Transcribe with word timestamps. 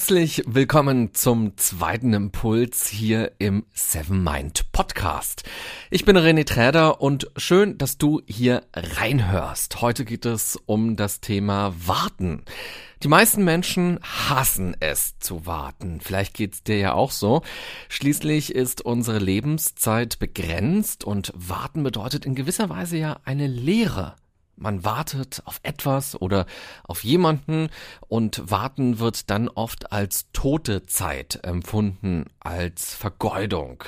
Herzlich 0.00 0.42
willkommen 0.46 1.12
zum 1.12 1.58
zweiten 1.58 2.14
Impuls 2.14 2.88
hier 2.88 3.32
im 3.38 3.66
Seven 3.74 4.24
Mind 4.24 4.72
Podcast. 4.72 5.44
Ich 5.90 6.06
bin 6.06 6.16
René 6.16 6.46
Träder 6.46 7.02
und 7.02 7.30
schön, 7.36 7.76
dass 7.76 7.98
du 7.98 8.22
hier 8.26 8.62
reinhörst. 8.74 9.82
Heute 9.82 10.06
geht 10.06 10.24
es 10.24 10.58
um 10.64 10.96
das 10.96 11.20
Thema 11.20 11.74
Warten. 11.84 12.46
Die 13.02 13.08
meisten 13.08 13.44
Menschen 13.44 14.00
hassen 14.02 14.74
es 14.80 15.18
zu 15.18 15.44
warten. 15.44 16.00
Vielleicht 16.00 16.32
geht's 16.32 16.62
dir 16.62 16.78
ja 16.78 16.92
auch 16.94 17.10
so. 17.10 17.42
Schließlich 17.90 18.54
ist 18.54 18.80
unsere 18.80 19.18
Lebenszeit 19.18 20.18
begrenzt 20.18 21.04
und 21.04 21.30
warten 21.36 21.82
bedeutet 21.82 22.24
in 22.24 22.34
gewisser 22.34 22.70
Weise 22.70 22.96
ja 22.96 23.20
eine 23.24 23.46
Lehre. 23.46 24.16
Man 24.62 24.84
wartet 24.84 25.40
auf 25.46 25.58
etwas 25.62 26.20
oder 26.20 26.44
auf 26.84 27.02
jemanden 27.02 27.70
und 28.08 28.50
warten 28.50 28.98
wird 28.98 29.30
dann 29.30 29.48
oft 29.48 29.90
als 29.90 30.26
tote 30.34 30.84
Zeit 30.84 31.40
empfunden, 31.44 32.26
als 32.40 32.94
Vergeudung. 32.94 33.84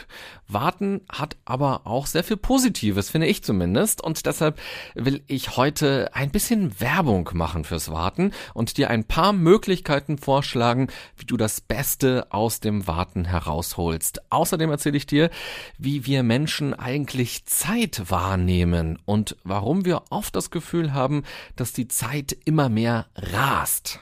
Warten 0.48 1.02
hat 1.10 1.36
aber 1.44 1.86
auch 1.86 2.06
sehr 2.06 2.24
viel 2.24 2.38
Positives, 2.38 3.10
finde 3.10 3.26
ich 3.26 3.44
zumindest, 3.44 4.02
und 4.02 4.24
deshalb 4.24 4.58
will 4.94 5.22
ich 5.26 5.58
heute 5.58 6.08
ein 6.14 6.30
bisschen 6.30 6.80
Werbung 6.80 7.28
machen 7.34 7.64
fürs 7.64 7.90
Warten 7.90 8.32
und 8.54 8.78
dir 8.78 8.88
ein 8.88 9.04
paar 9.04 9.34
Möglichkeiten 9.34 10.16
vorschlagen, 10.16 10.88
wie 11.18 11.26
du 11.26 11.36
das 11.36 11.60
Beste 11.60 12.28
aus 12.30 12.60
dem 12.60 12.86
Warten 12.86 13.26
herausholst. 13.26 14.22
Außerdem 14.32 14.70
erzähle 14.70 14.96
ich 14.96 15.06
dir, 15.06 15.28
wie 15.76 16.06
wir 16.06 16.22
Menschen 16.22 16.72
eigentlich 16.72 17.44
Zeit 17.44 18.10
wahrnehmen 18.10 18.98
und 19.04 19.36
warum 19.44 19.84
wir 19.84 20.04
oft 20.08 20.34
das 20.34 20.50
Gefühl 20.50 20.61
Gefühl 20.62 20.94
haben, 20.94 21.24
dass 21.56 21.72
die 21.72 21.88
Zeit 21.88 22.36
immer 22.44 22.68
mehr 22.68 23.06
rast. 23.16 23.98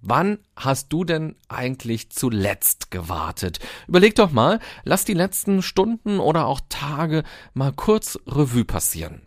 Wann 0.00 0.38
hast 0.56 0.92
du 0.92 1.04
denn 1.04 1.36
eigentlich 1.48 2.10
zuletzt 2.10 2.90
gewartet? 2.90 3.60
Überleg 3.86 4.16
doch 4.16 4.32
mal, 4.32 4.58
lass 4.82 5.04
die 5.04 5.14
letzten 5.14 5.62
Stunden 5.62 6.18
oder 6.18 6.46
auch 6.46 6.60
Tage 6.68 7.22
mal 7.54 7.72
kurz 7.72 8.18
Revue 8.26 8.64
passieren. 8.64 9.22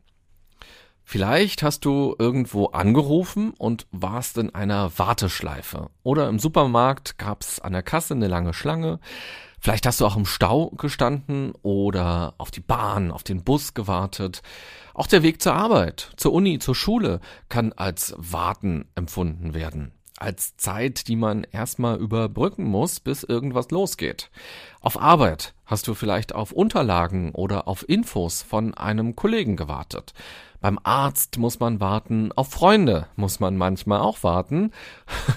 Vielleicht 1.06 1.64
hast 1.64 1.86
du 1.86 2.16
irgendwo 2.20 2.68
angerufen 2.68 3.52
und 3.58 3.88
warst 3.92 4.38
in 4.38 4.54
einer 4.54 4.98
Warteschleife. 4.98 5.90
Oder 6.04 6.28
im 6.30 6.40
Supermarkt 6.40 7.18
gab's 7.18 7.60
an 7.60 7.74
der 7.74 7.84
Kasse 7.84 8.14
eine 8.14 8.28
lange 8.28 8.54
Schlange. 8.54 9.00
Vielleicht 9.62 9.86
hast 9.86 10.02
du 10.02 10.08
auch 10.08 10.18
im 10.18 10.26
Stau 10.26 10.72
gestanden 10.72 11.54
oder 11.62 12.34
auf 12.40 12.50
die 12.50 12.62
Bahn, 12.62 13.12
auf 13.12 13.22
den 13.22 13.44
Bus 13.44 13.76
gewartet. 13.76 14.42
Auch 14.96 15.06
der 15.06 15.22
Weg 15.22 15.40
zur 15.40 15.54
Arbeit, 15.54 16.14
zur 16.18 16.34
Uni, 16.34 16.58
zur 16.58 16.74
Schule 16.74 17.20
kann 17.48 17.72
als 17.72 18.16
Warten 18.18 18.90
empfunden 18.96 19.54
werden. 19.54 19.92
Als 20.18 20.58
Zeit, 20.58 21.08
die 21.08 21.16
man 21.16 21.44
erstmal 21.44 22.00
überbrücken 22.00 22.64
muss, 22.64 23.00
bis 23.00 23.24
irgendwas 23.24 23.70
losgeht. 23.70 24.32
Auf 24.80 25.00
Arbeit 25.00 25.54
hast 25.66 25.88
du 25.88 25.94
vielleicht 25.94 26.34
auf 26.34 26.52
Unterlagen 26.52 27.32
oder 27.32 27.68
auf 27.68 27.88
Infos 27.88 28.42
von 28.42 28.74
einem 28.74 29.16
Kollegen 29.16 29.58
gewartet. 29.58 30.14
Beim 30.62 30.80
Arzt 30.84 31.40
muss 31.40 31.60
man 31.60 31.80
warten, 31.80 32.32
auf 32.34 32.52
Freunde 32.52 33.08
muss 33.16 33.40
man 33.40 33.58
manchmal 33.58 34.00
auch 34.00 34.22
warten 34.22 34.72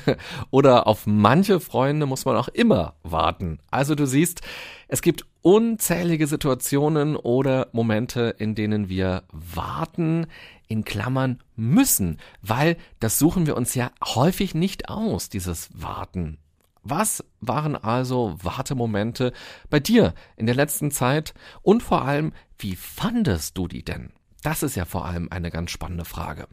oder 0.51 0.87
auf 0.87 1.07
manche 1.07 1.61
Freunde 1.61 2.05
muss 2.05 2.27
man 2.27 2.37
auch 2.37 2.49
immer 2.49 2.95
warten. 3.03 3.59
Also 3.71 3.95
du 3.95 4.07
siehst, 4.07 4.43
es 4.87 5.01
gibt 5.01 5.25
unzählige 5.41 6.27
Situationen 6.27 7.17
oder 7.17 7.69
Momente, 7.73 8.35
in 8.39 8.55
denen 8.55 8.91
wir 8.91 9.23
warten, 9.33 10.27
in 10.69 10.85
Klammern 10.85 11.43
müssen, 11.57 12.19
weil 12.43 12.77
das 13.01 13.19
suchen 13.19 13.47
wir 13.47 13.57
uns 13.57 13.75
ja 13.75 13.91
häufig 14.05 14.55
nicht 14.55 14.91
aus, 14.91 15.31
dieses 15.31 15.71
Warten. 15.73 16.37
Was 16.83 17.25
waren 17.41 17.77
also 17.77 18.37
Wartemomente 18.43 19.33
bei 19.71 19.81
dir 19.81 20.13
in 20.37 20.45
der 20.45 20.55
letzten 20.55 20.91
Zeit 20.91 21.33
und 21.63 21.83
vor 21.83 22.03
allem, 22.03 22.35
wie 22.59 22.77
fandest 22.77 23.57
du 23.57 23.69
die 23.69 23.83
denn? 23.83 24.13
Das 24.45 24.63
ist 24.63 24.77
ja 24.77 24.85
vor 24.85 25.07
allem 25.07 25.29
eine 25.31 25.51
ganz 25.51 25.71
spannende 25.71 26.05
Frage. 26.05 26.47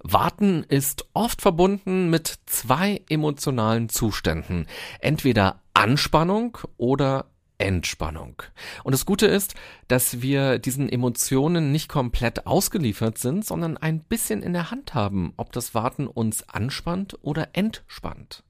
Warten 0.00 0.64
ist 0.64 1.06
oft 1.14 1.40
verbunden 1.40 2.10
mit 2.10 2.40
zwei 2.46 3.02
emotionalen 3.08 3.88
Zuständen. 3.88 4.66
Entweder 5.00 5.62
Anspannung 5.74 6.58
oder 6.76 7.26
Entspannung. 7.58 8.42
Und 8.82 8.92
das 8.92 9.06
Gute 9.06 9.26
ist, 9.26 9.54
dass 9.86 10.20
wir 10.20 10.58
diesen 10.58 10.88
Emotionen 10.88 11.70
nicht 11.70 11.88
komplett 11.88 12.46
ausgeliefert 12.46 13.16
sind, 13.16 13.46
sondern 13.46 13.76
ein 13.76 14.00
bisschen 14.00 14.42
in 14.42 14.52
der 14.52 14.70
Hand 14.72 14.92
haben, 14.92 15.32
ob 15.36 15.52
das 15.52 15.72
Warten 15.72 16.08
uns 16.08 16.48
anspannt 16.48 17.16
oder 17.22 17.50
entspannt. 17.52 18.42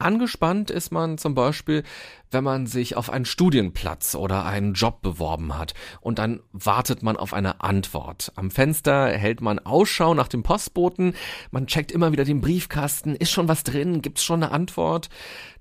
Angespannt 0.00 0.70
ist 0.70 0.92
man 0.92 1.18
zum 1.18 1.34
Beispiel, 1.34 1.82
wenn 2.30 2.42
man 2.42 2.66
sich 2.66 2.96
auf 2.96 3.10
einen 3.10 3.24
Studienplatz 3.24 4.14
oder 4.14 4.46
einen 4.46 4.74
Job 4.74 5.02
beworben 5.02 5.58
hat 5.58 5.74
und 6.00 6.18
dann 6.18 6.40
wartet 6.52 7.02
man 7.02 7.16
auf 7.16 7.34
eine 7.34 7.60
Antwort. 7.60 8.32
Am 8.36 8.50
Fenster 8.50 9.08
hält 9.08 9.40
man 9.40 9.58
Ausschau 9.58 10.14
nach 10.14 10.28
dem 10.28 10.42
Postboten, 10.42 11.14
man 11.50 11.66
checkt 11.66 11.92
immer 11.92 12.12
wieder 12.12 12.24
den 12.24 12.40
Briefkasten, 12.40 13.14
ist 13.14 13.30
schon 13.30 13.48
was 13.48 13.62
drin, 13.62 14.00
gibt's 14.00 14.24
schon 14.24 14.42
eine 14.42 14.52
Antwort? 14.52 15.10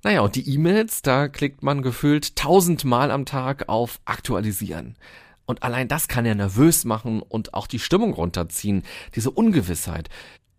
Naja, 0.03 0.21
und 0.21 0.35
die 0.35 0.49
E-Mails, 0.49 1.01
da 1.01 1.27
klickt 1.27 1.61
man 1.61 1.81
gefühlt 1.81 2.35
tausendmal 2.35 3.11
am 3.11 3.25
Tag 3.25 3.67
auf 3.67 3.99
Aktualisieren. 4.05 4.95
Und 5.45 5.63
allein 5.63 5.87
das 5.87 6.07
kann 6.07 6.25
ja 6.25 6.35
nervös 6.35 6.85
machen 6.85 7.21
und 7.21 7.55
auch 7.55 7.65
die 7.67 7.79
Stimmung 7.79 8.13
runterziehen, 8.13 8.83
diese 9.15 9.31
Ungewissheit 9.31 10.09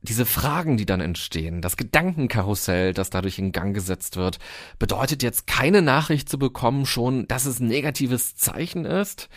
diese 0.03 0.25
Fragen, 0.25 0.77
die 0.77 0.87
dann 0.87 1.01
entstehen, 1.01 1.61
das 1.61 1.77
Gedankenkarussell, 1.77 2.95
das 2.95 3.11
dadurch 3.11 3.39
in 3.39 3.53
Gang 3.53 3.75
gesetzt 3.75 4.17
wird, 4.17 4.39
bedeutet 4.79 5.23
jetzt 5.23 5.47
keine 5.47 5.83
Nachricht 5.83 6.29
zu 6.29 6.39
bekommen 6.39 6.87
schon, 6.87 7.29
dass 7.29 7.45
es 7.45 7.61
ein 7.61 7.69
negatives 7.69 8.35
Zeichen 8.35 8.85
ist. 8.85 9.29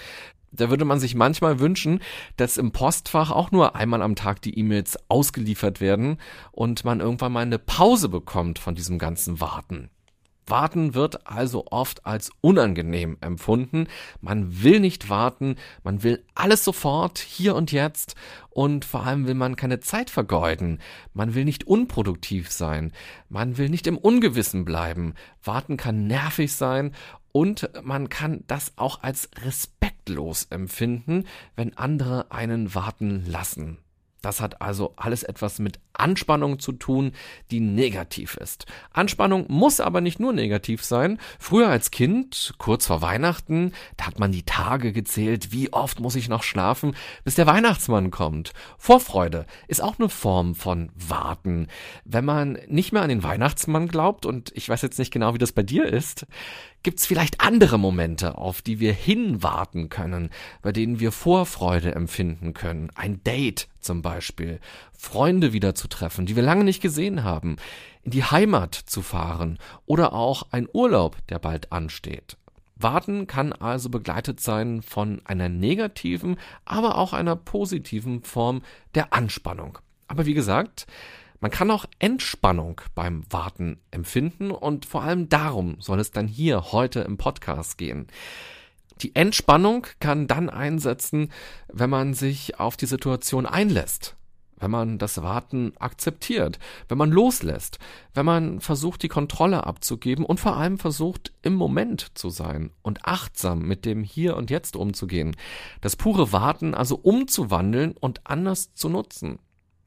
Da 0.51 0.69
würde 0.69 0.85
man 0.85 0.99
sich 0.99 1.15
manchmal 1.15 1.59
wünschen, 1.59 1.99
dass 2.37 2.57
im 2.57 2.71
Postfach 2.71 3.31
auch 3.31 3.51
nur 3.51 3.75
einmal 3.75 4.03
am 4.03 4.15
Tag 4.15 4.41
die 4.41 4.57
E-Mails 4.57 4.97
ausgeliefert 5.09 5.81
werden 5.81 6.17
und 6.51 6.85
man 6.85 6.99
irgendwann 6.99 7.31
mal 7.31 7.41
eine 7.41 7.57
Pause 7.59 8.07
bekommt 8.07 8.59
von 8.59 8.75
diesem 8.75 8.99
ganzen 8.99 9.39
Warten. 9.39 9.89
Warten 10.45 10.93
wird 10.93 11.27
also 11.27 11.65
oft 11.71 12.05
als 12.05 12.31
unangenehm 12.41 13.17
empfunden. 13.21 13.87
Man 14.21 14.63
will 14.63 14.79
nicht 14.79 15.09
warten, 15.09 15.55
man 15.83 16.03
will 16.03 16.23
alles 16.35 16.63
sofort, 16.63 17.19
hier 17.19 17.55
und 17.55 17.71
jetzt 17.71 18.15
und 18.49 18.85
vor 18.85 19.03
allem 19.03 19.27
will 19.27 19.35
man 19.35 19.55
keine 19.55 19.79
Zeit 19.79 20.09
vergeuden. 20.09 20.79
Man 21.13 21.33
will 21.33 21.45
nicht 21.45 21.65
unproduktiv 21.65 22.51
sein. 22.51 22.91
Man 23.29 23.57
will 23.57 23.69
nicht 23.69 23.87
im 23.87 23.97
Ungewissen 23.97 24.65
bleiben. 24.65 25.13
Warten 25.43 25.77
kann 25.77 26.07
nervig 26.07 26.53
sein 26.53 26.93
und 27.31 27.69
man 27.83 28.09
kann 28.09 28.43
das 28.47 28.73
auch 28.75 29.01
als 29.01 29.29
respektlos 29.43 30.47
empfinden, 30.49 31.25
wenn 31.55 31.75
andere 31.77 32.31
einen 32.31 32.75
warten 32.75 33.25
lassen. 33.25 33.79
Das 34.23 34.39
hat 34.39 34.61
also 34.61 34.93
alles 34.95 35.23
etwas 35.23 35.59
mit 35.59 35.79
Anspannung 35.91 36.57
zu 36.57 36.71
tun, 36.71 37.11
die 37.51 37.59
negativ 37.59 38.35
ist. 38.37 38.65
Anspannung 38.93 39.45
muss 39.49 39.81
aber 39.81 39.99
nicht 39.99 40.19
nur 40.19 40.31
negativ 40.31 40.83
sein. 40.83 41.19
Früher 41.39 41.67
als 41.67 41.91
Kind, 41.91 42.53
kurz 42.57 42.87
vor 42.87 43.01
Weihnachten, 43.01 43.73
da 43.97 44.07
hat 44.07 44.19
man 44.19 44.31
die 44.31 44.43
Tage 44.43 44.93
gezählt, 44.93 45.51
wie 45.51 45.73
oft 45.73 45.99
muss 45.99 46.15
ich 46.15 46.29
noch 46.29 46.41
schlafen, 46.41 46.95
bis 47.25 47.35
der 47.35 47.47
Weihnachtsmann 47.47 48.11
kommt. 48.11 48.53
Vorfreude 48.77 49.45
ist 49.67 49.83
auch 49.83 49.99
eine 49.99 50.07
Form 50.07 50.55
von 50.55 50.89
Warten. 50.95 51.67
Wenn 52.05 52.23
man 52.23 52.57
nicht 52.67 52.93
mehr 52.93 53.01
an 53.01 53.09
den 53.09 53.23
Weihnachtsmann 53.23 53.89
glaubt, 53.89 54.25
und 54.25 54.53
ich 54.55 54.69
weiß 54.69 54.81
jetzt 54.83 54.99
nicht 54.99 55.11
genau, 55.11 55.33
wie 55.33 55.39
das 55.39 55.51
bei 55.51 55.63
dir 55.63 55.85
ist, 55.85 56.25
Gibt's 56.83 57.05
vielleicht 57.05 57.39
andere 57.39 57.79
Momente, 57.79 58.37
auf 58.37 58.61
die 58.61 58.81
wir 58.81 58.91
hinwarten 58.91 59.87
können, 59.87 60.29
bei 60.61 60.73
denen 60.73 60.99
wir 60.99 61.13
Vorfreude 61.13 61.95
empfinden 61.95 62.53
können? 62.53 62.89
Ein 62.95 63.23
Date 63.23 63.69
zum 63.79 64.01
Beispiel, 64.01 64.59
Freunde 64.91 65.53
wieder 65.53 65.75
zu 65.75 65.87
treffen, 65.87 66.25
die 66.25 66.35
wir 66.35 66.43
lange 66.43 66.65
nicht 66.65 66.81
gesehen 66.81 67.23
haben, 67.23 67.55
in 68.03 68.11
die 68.11 68.25
Heimat 68.25 68.75
zu 68.75 69.01
fahren 69.01 69.59
oder 69.85 70.11
auch 70.11 70.47
ein 70.51 70.67
Urlaub, 70.73 71.15
der 71.27 71.39
bald 71.39 71.71
ansteht. 71.71 72.35
Warten 72.75 73.27
kann 73.27 73.53
also 73.53 73.89
begleitet 73.89 74.41
sein 74.41 74.81
von 74.81 75.21
einer 75.23 75.47
negativen, 75.47 76.35
aber 76.65 76.97
auch 76.97 77.13
einer 77.13 77.37
positiven 77.37 78.23
Form 78.23 78.61
der 78.93 79.13
Anspannung. 79.13 79.77
Aber 80.07 80.25
wie 80.25 80.33
gesagt, 80.33 80.85
man 81.43 81.51
kann 81.51 81.71
auch 81.71 81.83
Entspannung 81.99 82.79
beim 82.95 83.25
Warten 83.29 83.81
empfinden 83.91 84.49
und 84.49 84.85
vor 84.85 85.03
allem 85.03 85.27
darum 85.27 85.75
soll 85.81 85.99
es 85.99 86.09
dann 86.09 86.25
hier 86.25 86.71
heute 86.71 87.01
im 87.01 87.17
Podcast 87.17 87.77
gehen. 87.77 88.07
Die 89.01 89.13
Entspannung 89.13 89.85
kann 89.99 90.27
dann 90.27 90.49
einsetzen, 90.49 91.33
wenn 91.67 91.89
man 91.89 92.13
sich 92.13 92.61
auf 92.61 92.77
die 92.77 92.85
Situation 92.85 93.45
einlässt. 93.45 94.15
wenn 94.57 94.71
man 94.71 94.97
das 94.97 95.21
Warten 95.21 95.73
akzeptiert, 95.79 96.59
wenn 96.87 96.97
man 96.97 97.11
loslässt, 97.11 97.79
wenn 98.13 98.25
man 98.25 98.61
versucht, 98.61 99.03
die 99.03 99.09
Kontrolle 99.09 99.67
abzugeben 99.67 100.25
und 100.25 100.39
vor 100.39 100.55
allem 100.55 100.77
versucht, 100.77 101.33
im 101.41 101.55
Moment 101.55 102.17
zu 102.17 102.29
sein 102.29 102.71
und 102.81 103.03
achtsam 103.03 103.67
mit 103.67 103.83
dem 103.83 104.05
Hier 104.05 104.37
und 104.37 104.49
Jetzt 104.49 104.77
umzugehen, 104.77 105.35
das 105.81 105.97
pure 105.97 106.31
Warten 106.31 106.73
also 106.73 106.95
umzuwandeln 106.95 107.97
und 107.99 108.21
anders 108.23 108.73
zu 108.73 108.87
nutzen. 108.87 109.39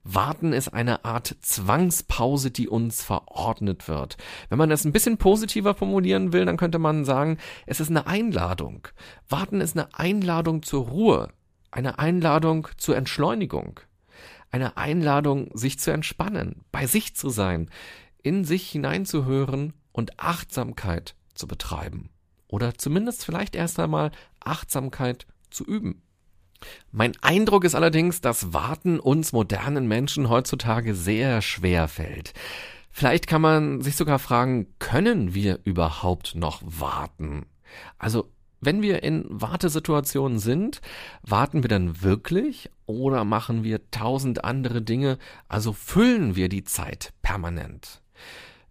Warten 0.08 0.52
ist 0.52 0.68
eine 0.68 1.04
Art 1.04 1.36
Zwangspause, 1.40 2.52
die 2.52 2.68
uns 2.68 3.02
verordnet 3.02 3.88
wird. 3.88 4.16
Wenn 4.48 4.58
man 4.58 4.70
das 4.70 4.84
ein 4.84 4.92
bisschen 4.92 5.18
positiver 5.18 5.74
formulieren 5.74 6.32
will, 6.32 6.44
dann 6.44 6.56
könnte 6.56 6.78
man 6.78 7.04
sagen, 7.04 7.38
es 7.66 7.80
ist 7.80 7.90
eine 7.90 8.06
Einladung. 8.06 8.86
Warten 9.28 9.60
ist 9.60 9.76
eine 9.76 9.92
Einladung 9.98 10.62
zur 10.62 10.86
Ruhe, 10.86 11.28
eine 11.72 11.98
Einladung 11.98 12.68
zur 12.76 12.96
Entschleunigung, 12.96 13.80
eine 14.52 14.76
Einladung, 14.76 15.50
sich 15.54 15.80
zu 15.80 15.90
entspannen, 15.90 16.64
bei 16.70 16.86
sich 16.86 17.16
zu 17.16 17.28
sein, 17.28 17.68
in 18.22 18.44
sich 18.44 18.70
hineinzuhören 18.70 19.72
und 19.90 20.20
Achtsamkeit 20.20 21.16
zu 21.34 21.48
betreiben. 21.48 22.10
Oder 22.46 22.78
zumindest 22.78 23.24
vielleicht 23.24 23.56
erst 23.56 23.80
einmal 23.80 24.12
Achtsamkeit 24.38 25.26
zu 25.50 25.64
üben. 25.64 26.02
Mein 26.92 27.12
Eindruck 27.22 27.64
ist 27.64 27.74
allerdings, 27.74 28.20
dass 28.20 28.52
Warten 28.52 29.00
uns 29.00 29.32
modernen 29.32 29.86
Menschen 29.86 30.28
heutzutage 30.28 30.94
sehr 30.94 31.42
schwer 31.42 31.88
fällt. 31.88 32.32
Vielleicht 32.90 33.26
kann 33.26 33.42
man 33.42 33.82
sich 33.82 33.96
sogar 33.96 34.18
fragen, 34.18 34.68
können 34.78 35.34
wir 35.34 35.60
überhaupt 35.64 36.34
noch 36.34 36.62
warten? 36.64 37.46
Also, 37.98 38.30
wenn 38.60 38.80
wir 38.80 39.02
in 39.02 39.26
Wartesituationen 39.28 40.38
sind, 40.38 40.80
warten 41.22 41.62
wir 41.62 41.68
dann 41.68 42.02
wirklich 42.02 42.70
oder 42.86 43.24
machen 43.24 43.64
wir 43.64 43.90
tausend 43.90 44.44
andere 44.44 44.80
Dinge, 44.80 45.18
also 45.46 45.72
füllen 45.74 46.36
wir 46.36 46.48
die 46.48 46.64
Zeit 46.64 47.12
permanent? 47.20 48.02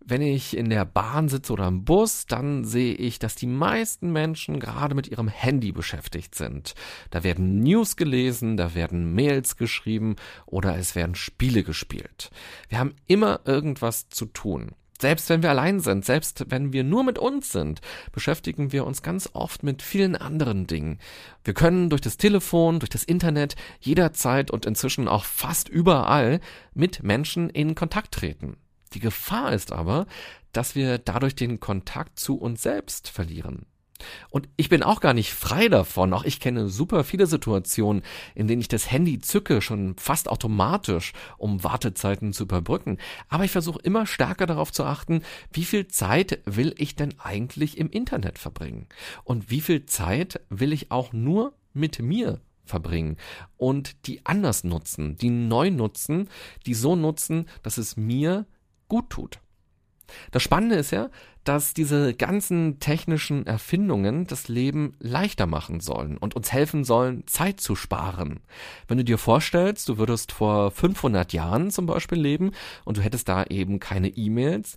Wenn 0.07 0.21
ich 0.21 0.55
in 0.55 0.69
der 0.69 0.85
Bahn 0.85 1.29
sitze 1.29 1.51
oder 1.51 1.67
im 1.67 1.83
Bus, 1.83 2.27
dann 2.27 2.63
sehe 2.63 2.93
ich, 2.93 3.17
dass 3.17 3.33
die 3.33 3.47
meisten 3.47 4.11
Menschen 4.11 4.59
gerade 4.59 4.93
mit 4.93 5.07
ihrem 5.07 5.27
Handy 5.27 5.71
beschäftigt 5.71 6.35
sind. 6.35 6.75
Da 7.09 7.23
werden 7.23 7.61
News 7.61 7.95
gelesen, 7.95 8.55
da 8.55 8.75
werden 8.75 9.15
Mails 9.15 9.57
geschrieben 9.57 10.15
oder 10.45 10.77
es 10.77 10.93
werden 10.93 11.15
Spiele 11.15 11.63
gespielt. 11.63 12.29
Wir 12.69 12.77
haben 12.77 12.93
immer 13.07 13.39
irgendwas 13.45 14.07
zu 14.09 14.27
tun. 14.27 14.73
Selbst 15.01 15.27
wenn 15.29 15.41
wir 15.41 15.49
allein 15.49 15.79
sind, 15.79 16.05
selbst 16.05 16.45
wenn 16.49 16.71
wir 16.71 16.83
nur 16.83 17.03
mit 17.03 17.17
uns 17.17 17.51
sind, 17.51 17.81
beschäftigen 18.11 18.71
wir 18.71 18.85
uns 18.85 19.01
ganz 19.01 19.31
oft 19.33 19.63
mit 19.63 19.81
vielen 19.81 20.15
anderen 20.15 20.67
Dingen. 20.67 20.99
Wir 21.43 21.55
können 21.55 21.89
durch 21.89 22.01
das 22.01 22.17
Telefon, 22.17 22.79
durch 22.79 22.91
das 22.91 23.03
Internet 23.03 23.55
jederzeit 23.79 24.51
und 24.51 24.67
inzwischen 24.67 25.07
auch 25.07 25.25
fast 25.25 25.67
überall 25.67 26.39
mit 26.75 27.01
Menschen 27.01 27.49
in 27.49 27.73
Kontakt 27.73 28.13
treten. 28.13 28.57
Die 28.95 28.99
Gefahr 28.99 29.53
ist 29.53 29.71
aber, 29.71 30.07
dass 30.53 30.73
wir 30.73 30.97
dadurch 30.97 31.35
den 31.35 31.59
Kontakt 31.59 32.17
zu 32.17 32.37
uns 32.37 32.63
selbst 32.63 33.09
verlieren. 33.09 33.65
Und 34.29 34.49
ich 34.57 34.69
bin 34.69 34.83
auch 34.83 34.99
gar 34.99 35.13
nicht 35.13 35.33
frei 35.33 35.69
davon. 35.69 36.13
Auch 36.13 36.23
ich 36.23 36.39
kenne 36.39 36.67
super 36.67 37.03
viele 37.03 37.27
Situationen, 37.27 38.03
in 38.35 38.47
denen 38.47 38.61
ich 38.61 38.67
das 38.67 38.91
Handy 38.91 39.19
zücke, 39.19 39.61
schon 39.61 39.95
fast 39.97 40.29
automatisch, 40.29 41.13
um 41.37 41.63
Wartezeiten 41.63 42.33
zu 42.33 42.43
überbrücken. 42.43 42.97
Aber 43.29 43.45
ich 43.45 43.51
versuche 43.51 43.79
immer 43.83 44.05
stärker 44.05 44.45
darauf 44.45 44.71
zu 44.71 44.83
achten, 44.83 45.21
wie 45.51 45.65
viel 45.65 45.87
Zeit 45.87 46.41
will 46.45 46.73
ich 46.77 46.95
denn 46.95 47.15
eigentlich 47.19 47.77
im 47.77 47.89
Internet 47.89 48.37
verbringen? 48.37 48.87
Und 49.23 49.49
wie 49.49 49.61
viel 49.61 49.85
Zeit 49.85 50.41
will 50.49 50.73
ich 50.73 50.91
auch 50.91 51.13
nur 51.13 51.53
mit 51.73 51.99
mir 51.99 52.41
verbringen 52.65 53.17
und 53.57 54.07
die 54.07 54.25
anders 54.25 54.63
nutzen, 54.63 55.17
die 55.17 55.29
neu 55.29 55.69
nutzen, 55.69 56.29
die 56.65 56.73
so 56.73 56.95
nutzen, 56.95 57.47
dass 57.61 57.77
es 57.77 57.95
mir 57.95 58.45
gut 58.87 59.09
tut. 59.09 59.39
Das 60.31 60.43
Spannende 60.43 60.75
ist 60.75 60.91
ja, 60.91 61.09
dass 61.45 61.73
diese 61.73 62.13
ganzen 62.13 62.79
technischen 62.79 63.47
Erfindungen 63.47 64.27
das 64.27 64.47
Leben 64.47 64.93
leichter 64.99 65.45
machen 65.45 65.79
sollen 65.79 66.17
und 66.17 66.35
uns 66.35 66.51
helfen 66.51 66.83
sollen, 66.83 67.25
Zeit 67.27 67.61
zu 67.61 67.75
sparen. 67.75 68.41
Wenn 68.87 68.97
du 68.97 69.03
dir 69.03 69.17
vorstellst, 69.17 69.87
du 69.87 69.97
würdest 69.97 70.31
vor 70.31 70.71
500 70.71 71.31
Jahren 71.33 71.71
zum 71.71 71.85
Beispiel 71.85 72.19
leben 72.19 72.51
und 72.83 72.97
du 72.97 73.01
hättest 73.01 73.29
da 73.29 73.45
eben 73.45 73.79
keine 73.79 74.09
E-Mails, 74.09 74.75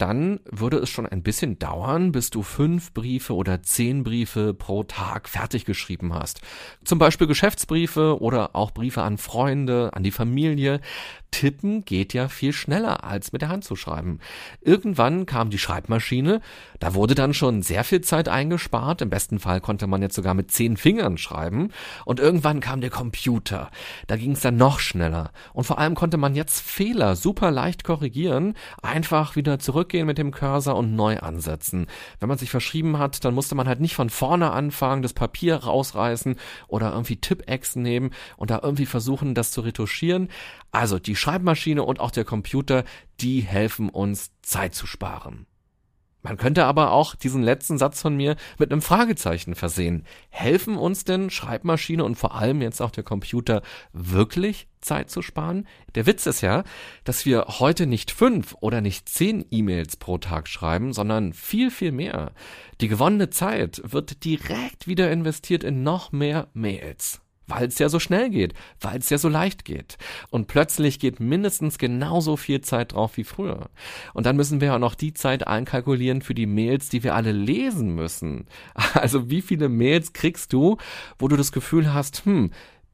dann 0.00 0.40
würde 0.50 0.78
es 0.78 0.88
schon 0.88 1.06
ein 1.06 1.22
bisschen 1.22 1.58
dauern, 1.58 2.10
bis 2.10 2.30
du 2.30 2.42
fünf 2.42 2.94
Briefe 2.94 3.34
oder 3.34 3.62
zehn 3.62 4.02
Briefe 4.02 4.54
pro 4.54 4.82
Tag 4.82 5.28
fertig 5.28 5.66
geschrieben 5.66 6.14
hast. 6.14 6.40
Zum 6.84 6.98
Beispiel 6.98 7.26
Geschäftsbriefe 7.26 8.20
oder 8.20 8.56
auch 8.56 8.70
Briefe 8.70 9.02
an 9.02 9.18
Freunde, 9.18 9.90
an 9.92 10.02
die 10.02 10.10
Familie. 10.10 10.80
Tippen 11.30 11.84
geht 11.84 12.14
ja 12.14 12.28
viel 12.28 12.52
schneller 12.52 13.04
als 13.04 13.32
mit 13.32 13.42
der 13.42 13.50
Hand 13.50 13.64
zu 13.64 13.76
schreiben. 13.76 14.20
Irgendwann 14.62 15.26
kam 15.26 15.50
die 15.50 15.58
Schreibmaschine, 15.58 16.09
da 16.78 16.94
wurde 16.94 17.14
dann 17.14 17.34
schon 17.34 17.62
sehr 17.62 17.84
viel 17.84 18.00
Zeit 18.00 18.28
eingespart. 18.28 19.02
Im 19.02 19.10
besten 19.10 19.38
Fall 19.38 19.60
konnte 19.60 19.86
man 19.86 20.02
jetzt 20.02 20.14
sogar 20.14 20.34
mit 20.34 20.50
zehn 20.50 20.76
Fingern 20.76 21.18
schreiben. 21.18 21.70
Und 22.04 22.20
irgendwann 22.20 22.60
kam 22.60 22.80
der 22.80 22.90
Computer. 22.90 23.70
Da 24.06 24.16
ging 24.16 24.32
es 24.32 24.40
dann 24.40 24.56
noch 24.56 24.78
schneller. 24.78 25.30
Und 25.52 25.64
vor 25.64 25.78
allem 25.78 25.94
konnte 25.94 26.16
man 26.16 26.34
jetzt 26.34 26.60
Fehler 26.60 27.16
super 27.16 27.50
leicht 27.50 27.84
korrigieren, 27.84 28.54
einfach 28.82 29.36
wieder 29.36 29.58
zurück 29.58 29.80
zurückgehen 29.80 30.06
mit 30.06 30.18
dem 30.18 30.30
Cursor 30.30 30.76
und 30.76 30.94
neu 30.94 31.18
ansetzen. 31.18 31.86
Wenn 32.18 32.28
man 32.28 32.38
sich 32.38 32.50
verschrieben 32.50 32.98
hat, 32.98 33.24
dann 33.24 33.34
musste 33.34 33.54
man 33.54 33.66
halt 33.66 33.80
nicht 33.80 33.94
von 33.94 34.10
vorne 34.10 34.50
anfangen, 34.50 35.02
das 35.02 35.14
Papier 35.14 35.56
rausreißen 35.56 36.36
oder 36.68 36.92
irgendwie 36.92 37.16
Tippex 37.16 37.76
nehmen 37.76 38.10
und 38.36 38.50
da 38.50 38.60
irgendwie 38.62 38.86
versuchen, 38.86 39.34
das 39.34 39.52
zu 39.52 39.62
retuschieren. 39.62 40.28
Also 40.70 40.98
die 40.98 41.16
Schreibmaschine 41.16 41.82
und 41.82 41.98
auch 41.98 42.10
der 42.10 42.24
Computer, 42.24 42.84
die 43.20 43.40
helfen 43.40 43.88
uns 43.88 44.32
Zeit 44.42 44.74
zu 44.74 44.86
sparen. 44.86 45.46
Man 46.22 46.36
könnte 46.36 46.64
aber 46.66 46.92
auch 46.92 47.14
diesen 47.14 47.42
letzten 47.42 47.78
Satz 47.78 48.02
von 48.02 48.16
mir 48.16 48.36
mit 48.58 48.70
einem 48.70 48.82
Fragezeichen 48.82 49.54
versehen. 49.54 50.04
Helfen 50.28 50.76
uns 50.76 51.04
denn 51.04 51.30
Schreibmaschine 51.30 52.04
und 52.04 52.16
vor 52.16 52.34
allem 52.34 52.60
jetzt 52.60 52.82
auch 52.82 52.90
der 52.90 53.04
Computer 53.04 53.62
wirklich 53.92 54.68
Zeit 54.80 55.10
zu 55.10 55.22
sparen? 55.22 55.66
Der 55.94 56.06
Witz 56.06 56.26
ist 56.26 56.42
ja, 56.42 56.64
dass 57.04 57.24
wir 57.24 57.46
heute 57.60 57.86
nicht 57.86 58.10
fünf 58.10 58.54
oder 58.60 58.80
nicht 58.80 59.08
zehn 59.08 59.44
E-Mails 59.50 59.96
pro 59.96 60.18
Tag 60.18 60.48
schreiben, 60.48 60.92
sondern 60.92 61.32
viel, 61.32 61.70
viel 61.70 61.92
mehr. 61.92 62.32
Die 62.80 62.88
gewonnene 62.88 63.30
Zeit 63.30 63.80
wird 63.84 64.24
direkt 64.24 64.86
wieder 64.86 65.10
investiert 65.10 65.64
in 65.64 65.82
noch 65.82 66.12
mehr 66.12 66.48
Mails 66.52 67.20
weil 67.50 67.68
es 67.68 67.78
ja 67.78 67.88
so 67.88 67.98
schnell 67.98 68.30
geht, 68.30 68.54
weil 68.80 68.98
es 68.98 69.10
ja 69.10 69.18
so 69.18 69.28
leicht 69.28 69.64
geht. 69.64 69.98
Und 70.30 70.46
plötzlich 70.46 70.98
geht 70.98 71.20
mindestens 71.20 71.78
genauso 71.78 72.36
viel 72.36 72.60
Zeit 72.60 72.92
drauf 72.92 73.16
wie 73.16 73.24
früher. 73.24 73.68
Und 74.14 74.26
dann 74.26 74.36
müssen 74.36 74.60
wir 74.60 74.68
ja 74.68 74.78
noch 74.78 74.94
die 74.94 75.12
Zeit 75.12 75.46
einkalkulieren 75.46 76.22
für 76.22 76.34
die 76.34 76.46
Mails, 76.46 76.88
die 76.88 77.02
wir 77.02 77.14
alle 77.14 77.32
lesen 77.32 77.94
müssen. 77.94 78.46
Also 79.00 79.30
wie 79.30 79.40
viele 79.40 79.68
Mails 79.68 80.12
kriegst 80.12 80.52
du, 80.52 80.76
wo 81.18 81.28
du 81.28 81.36
das 81.36 81.52
Gefühl 81.52 81.94
hast, 81.94 82.24
hm, 82.26 82.50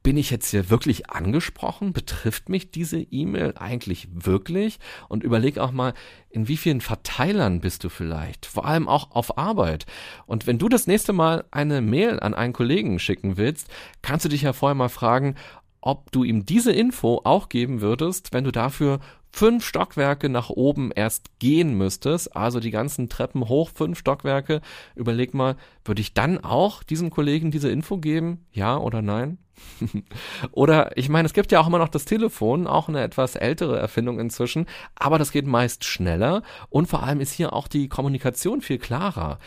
bin 0.07 0.15
ich 0.15 0.31
jetzt 0.31 0.51
hier 0.51 0.69
wirklich 0.69 1.09
angesprochen? 1.09 1.91
Betrifft 1.91 2.47
mich 2.47 2.71
diese 2.71 2.97
E-Mail 2.97 3.55
eigentlich 3.57 4.07
wirklich? 4.13 4.79
Und 5.09 5.21
überleg 5.21 5.57
auch 5.57 5.73
mal, 5.73 5.93
in 6.29 6.47
wie 6.47 6.55
vielen 6.55 6.79
Verteilern 6.79 7.59
bist 7.59 7.83
du 7.83 7.89
vielleicht? 7.89 8.45
Vor 8.45 8.65
allem 8.65 8.87
auch 8.87 9.11
auf 9.11 9.37
Arbeit. 9.37 9.85
Und 10.25 10.47
wenn 10.47 10.59
du 10.59 10.69
das 10.69 10.87
nächste 10.87 11.11
Mal 11.11 11.43
eine 11.51 11.81
Mail 11.81 12.21
an 12.21 12.33
einen 12.33 12.53
Kollegen 12.53 12.99
schicken 12.99 13.35
willst, 13.35 13.67
kannst 14.01 14.23
du 14.23 14.29
dich 14.29 14.43
ja 14.43 14.53
vorher 14.53 14.75
mal 14.75 14.87
fragen, 14.87 15.35
ob 15.81 16.11
du 16.11 16.23
ihm 16.23 16.45
diese 16.45 16.71
Info 16.71 17.21
auch 17.23 17.49
geben 17.49 17.81
würdest, 17.81 18.33
wenn 18.33 18.43
du 18.43 18.51
dafür 18.51 18.99
fünf 19.31 19.65
Stockwerke 19.65 20.29
nach 20.29 20.49
oben 20.49 20.91
erst 20.91 21.39
gehen 21.39 21.77
müsstest, 21.77 22.35
also 22.35 22.59
die 22.59 22.71
ganzen 22.71 23.07
Treppen 23.09 23.47
hoch, 23.47 23.69
fünf 23.73 23.99
Stockwerke, 23.99 24.61
überleg 24.95 25.33
mal, 25.33 25.55
würde 25.85 26.01
ich 26.01 26.13
dann 26.13 26.43
auch 26.43 26.81
diesem 26.83 27.09
Kollegen 27.09 27.51
diese 27.51 27.69
Info 27.69 27.97
geben? 27.97 28.45
Ja 28.51 28.77
oder 28.77 29.01
nein? 29.01 29.37
Oder 30.51 30.95
ich 30.97 31.09
meine, 31.09 31.25
es 31.25 31.33
gibt 31.33 31.51
ja 31.51 31.59
auch 31.59 31.65
immer 31.65 31.79
noch 31.79 31.89
das 31.89 32.05
Telefon, 32.05 32.67
auch 32.67 32.89
eine 32.89 33.01
etwas 33.01 33.35
ältere 33.35 33.79
Erfindung 33.79 34.19
inzwischen, 34.19 34.67
aber 34.93 35.17
das 35.17 35.31
geht 35.31 35.47
meist 35.47 35.83
schneller 35.83 36.43
und 36.69 36.87
vor 36.87 37.01
allem 37.01 37.19
ist 37.19 37.31
hier 37.31 37.53
auch 37.53 37.67
die 37.67 37.89
Kommunikation 37.89 38.61
viel 38.61 38.77
klarer. 38.77 39.39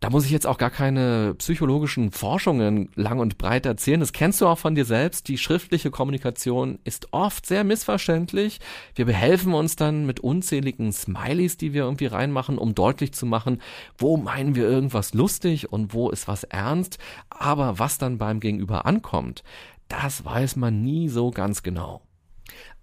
Da 0.00 0.08
muss 0.08 0.24
ich 0.24 0.30
jetzt 0.30 0.46
auch 0.46 0.56
gar 0.56 0.70
keine 0.70 1.34
psychologischen 1.36 2.10
Forschungen 2.10 2.88
lang 2.94 3.18
und 3.18 3.36
breit 3.36 3.66
erzählen. 3.66 4.00
Das 4.00 4.14
kennst 4.14 4.40
du 4.40 4.46
auch 4.46 4.58
von 4.58 4.74
dir 4.74 4.86
selbst. 4.86 5.28
Die 5.28 5.36
schriftliche 5.36 5.90
Kommunikation 5.90 6.78
ist 6.84 7.08
oft 7.12 7.44
sehr 7.44 7.64
missverständlich. 7.64 8.60
Wir 8.94 9.04
behelfen 9.04 9.52
uns 9.52 9.76
dann 9.76 10.06
mit 10.06 10.18
unzähligen 10.18 10.90
Smileys, 10.90 11.58
die 11.58 11.74
wir 11.74 11.82
irgendwie 11.82 12.06
reinmachen, 12.06 12.56
um 12.56 12.74
deutlich 12.74 13.12
zu 13.12 13.26
machen, 13.26 13.60
wo 13.98 14.16
meinen 14.16 14.54
wir 14.54 14.66
irgendwas 14.66 15.12
lustig 15.12 15.70
und 15.70 15.92
wo 15.92 16.08
ist 16.08 16.28
was 16.28 16.44
ernst. 16.44 16.98
Aber 17.28 17.78
was 17.78 17.98
dann 17.98 18.16
beim 18.16 18.40
Gegenüber 18.40 18.86
ankommt, 18.86 19.44
das 19.88 20.24
weiß 20.24 20.56
man 20.56 20.82
nie 20.82 21.10
so 21.10 21.30
ganz 21.30 21.62
genau. 21.62 22.00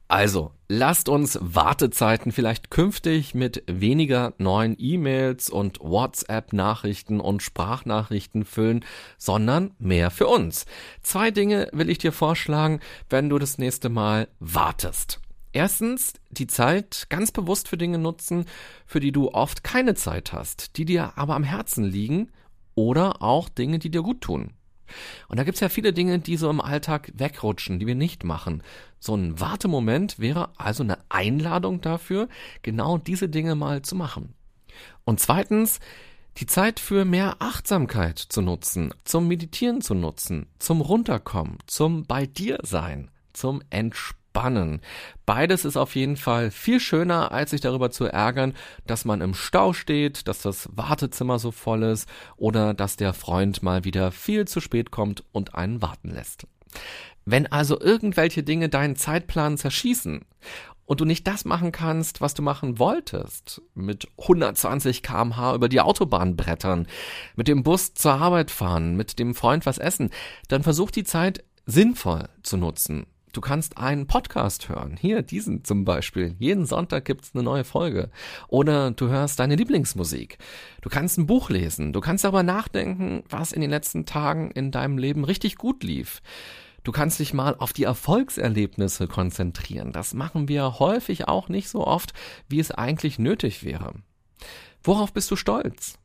Also, 0.09 0.51
lasst 0.69 1.09
uns 1.09 1.37
Wartezeiten 1.41 2.31
vielleicht 2.31 2.71
künftig 2.71 3.35
mit 3.35 3.63
weniger 3.67 4.33
neuen 4.37 4.77
E-Mails 4.79 5.49
und 5.49 5.81
WhatsApp-Nachrichten 5.81 7.19
und 7.19 7.43
Sprachnachrichten 7.43 8.45
füllen, 8.45 8.85
sondern 9.17 9.71
mehr 9.79 10.09
für 10.09 10.27
uns. 10.27 10.65
Zwei 11.01 11.29
Dinge 11.29 11.67
will 11.73 11.89
ich 11.89 11.97
dir 11.97 12.13
vorschlagen, 12.13 12.79
wenn 13.09 13.27
du 13.27 13.37
das 13.37 13.57
nächste 13.57 13.89
Mal 13.89 14.29
wartest. 14.39 15.19
Erstens, 15.51 16.13
die 16.29 16.47
Zeit 16.47 17.07
ganz 17.09 17.33
bewusst 17.33 17.67
für 17.67 17.77
Dinge 17.77 17.97
nutzen, 17.97 18.45
für 18.85 19.01
die 19.01 19.11
du 19.11 19.31
oft 19.31 19.63
keine 19.63 19.95
Zeit 19.95 20.31
hast, 20.31 20.77
die 20.77 20.85
dir 20.85 21.17
aber 21.17 21.35
am 21.35 21.43
Herzen 21.43 21.83
liegen 21.83 22.31
oder 22.75 23.21
auch 23.21 23.49
Dinge, 23.49 23.79
die 23.79 23.89
dir 23.89 24.03
gut 24.03 24.21
tun. 24.21 24.53
Und 25.27 25.37
da 25.37 25.43
gibt's 25.43 25.59
ja 25.59 25.69
viele 25.69 25.93
Dinge, 25.93 26.19
die 26.19 26.37
so 26.37 26.49
im 26.49 26.61
Alltag 26.61 27.11
wegrutschen, 27.15 27.79
die 27.79 27.87
wir 27.87 27.95
nicht 27.95 28.23
machen. 28.23 28.63
So 28.99 29.15
ein 29.15 29.39
Wartemoment 29.39 30.19
wäre 30.19 30.49
also 30.57 30.83
eine 30.83 30.97
Einladung 31.09 31.81
dafür, 31.81 32.27
genau 32.61 32.97
diese 32.97 33.29
Dinge 33.29 33.55
mal 33.55 33.81
zu 33.81 33.95
machen. 33.95 34.33
Und 35.05 35.19
zweitens, 35.19 35.79
die 36.37 36.45
Zeit 36.45 36.79
für 36.79 37.03
mehr 37.03 37.37
Achtsamkeit 37.39 38.19
zu 38.19 38.41
nutzen, 38.41 38.93
zum 39.03 39.27
Meditieren 39.27 39.81
zu 39.81 39.95
nutzen, 39.95 40.47
zum 40.59 40.81
Runterkommen, 40.81 41.57
zum 41.65 42.05
bei 42.05 42.25
dir 42.25 42.59
sein, 42.63 43.09
zum 43.33 43.61
Entspannen 43.69 44.26
entspannen. 44.37 44.81
Beides 45.25 45.65
ist 45.65 45.77
auf 45.77 45.95
jeden 45.95 46.15
Fall 46.15 46.51
viel 46.51 46.79
schöner, 46.79 47.31
als 47.31 47.51
sich 47.51 47.61
darüber 47.61 47.91
zu 47.91 48.05
ärgern, 48.05 48.53
dass 48.85 49.03
man 49.03 49.21
im 49.21 49.33
Stau 49.33 49.73
steht, 49.73 50.27
dass 50.27 50.41
das 50.41 50.69
Wartezimmer 50.73 51.39
so 51.39 51.51
voll 51.51 51.83
ist 51.83 52.07
oder 52.37 52.73
dass 52.73 52.95
der 52.95 53.13
Freund 53.13 53.63
mal 53.63 53.83
wieder 53.83 54.11
viel 54.11 54.47
zu 54.47 54.61
spät 54.61 54.91
kommt 54.91 55.23
und 55.31 55.55
einen 55.55 55.81
warten 55.81 56.11
lässt. 56.11 56.47
Wenn 57.25 57.51
also 57.51 57.79
irgendwelche 57.79 58.43
Dinge 58.43 58.69
deinen 58.69 58.95
Zeitplan 58.95 59.57
zerschießen 59.57 60.21
und 60.85 61.01
du 61.01 61.05
nicht 61.05 61.27
das 61.27 61.43
machen 61.43 61.73
kannst, 61.73 62.21
was 62.21 62.33
du 62.33 62.41
machen 62.41 62.79
wolltest, 62.79 63.61
mit 63.73 64.07
120 64.17 65.03
kmh 65.03 65.55
über 65.55 65.67
die 65.67 65.81
Autobahn 65.81 66.37
brettern, 66.37 66.87
mit 67.35 67.49
dem 67.49 67.63
Bus 67.63 67.93
zur 67.93 68.13
Arbeit 68.13 68.49
fahren, 68.49 68.95
mit 68.95 69.19
dem 69.19 69.35
Freund 69.35 69.65
was 69.65 69.77
essen, 69.77 70.11
dann 70.47 70.63
versuch 70.63 70.91
die 70.91 71.03
Zeit 71.03 71.43
sinnvoll 71.65 72.29
zu 72.43 72.55
nutzen. 72.55 73.07
Du 73.37 73.41
kannst 73.41 73.77
einen 73.77 74.07
Podcast 74.07 74.67
hören. 74.67 74.97
Hier, 74.99 75.21
diesen 75.21 75.63
zum 75.63 75.85
Beispiel. 75.85 76.35
Jeden 76.39 76.65
Sonntag 76.65 77.05
gibt's 77.05 77.35
eine 77.35 77.43
neue 77.43 77.63
Folge. 77.63 78.09
Oder 78.47 78.89
du 78.89 79.09
hörst 79.09 79.39
deine 79.39 79.55
Lieblingsmusik. 79.55 80.39
Du 80.81 80.89
kannst 80.89 81.19
ein 81.19 81.27
Buch 81.27 81.51
lesen. 81.51 81.93
Du 81.93 82.01
kannst 82.01 82.25
aber 82.25 82.41
nachdenken, 82.41 83.21
was 83.29 83.51
in 83.51 83.61
den 83.61 83.69
letzten 83.69 84.07
Tagen 84.07 84.49
in 84.49 84.71
deinem 84.71 84.97
Leben 84.97 85.23
richtig 85.23 85.55
gut 85.57 85.83
lief. 85.83 86.23
Du 86.83 86.91
kannst 86.91 87.19
dich 87.19 87.31
mal 87.31 87.53
auf 87.59 87.73
die 87.73 87.83
Erfolgserlebnisse 87.83 89.07
konzentrieren. 89.07 89.91
Das 89.91 90.15
machen 90.15 90.47
wir 90.47 90.79
häufig 90.79 91.27
auch 91.27 91.47
nicht 91.47 91.69
so 91.69 91.85
oft, 91.85 92.13
wie 92.49 92.59
es 92.59 92.71
eigentlich 92.71 93.19
nötig 93.19 93.63
wäre. 93.63 93.93
Worauf 94.81 95.13
bist 95.13 95.29
du 95.29 95.35
stolz? 95.35 95.99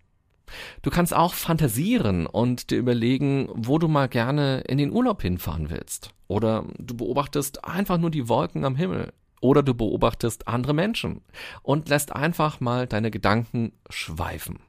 Du 0.83 0.91
kannst 0.91 1.15
auch 1.15 1.35
fantasieren 1.35 2.27
und 2.27 2.71
dir 2.71 2.79
überlegen, 2.79 3.49
wo 3.55 3.79
du 3.79 3.89
mal 3.89 4.09
gerne 4.09 4.61
in 4.63 4.79
den 4.79 4.93
Urlaub 4.93 5.23
hinfahren 5.23 5.71
willst. 5.71 6.11
Oder 6.29 6.65
du 6.79 6.97
beobachtest 6.97 7.65
einfach 7.65 7.99
nur 7.99 8.11
die 8.11 8.29
Wolken 8.29 8.65
am 8.65 8.77
Himmel. 8.77 9.13
Oder 9.41 9.63
du 9.63 9.75
beobachtest 9.75 10.47
andere 10.47 10.73
Menschen 10.73 11.23
und 11.63 11.89
lässt 11.89 12.15
einfach 12.15 12.61
mal 12.61 12.87
deine 12.87 13.11
Gedanken 13.11 13.73
schweifen. 13.91 14.61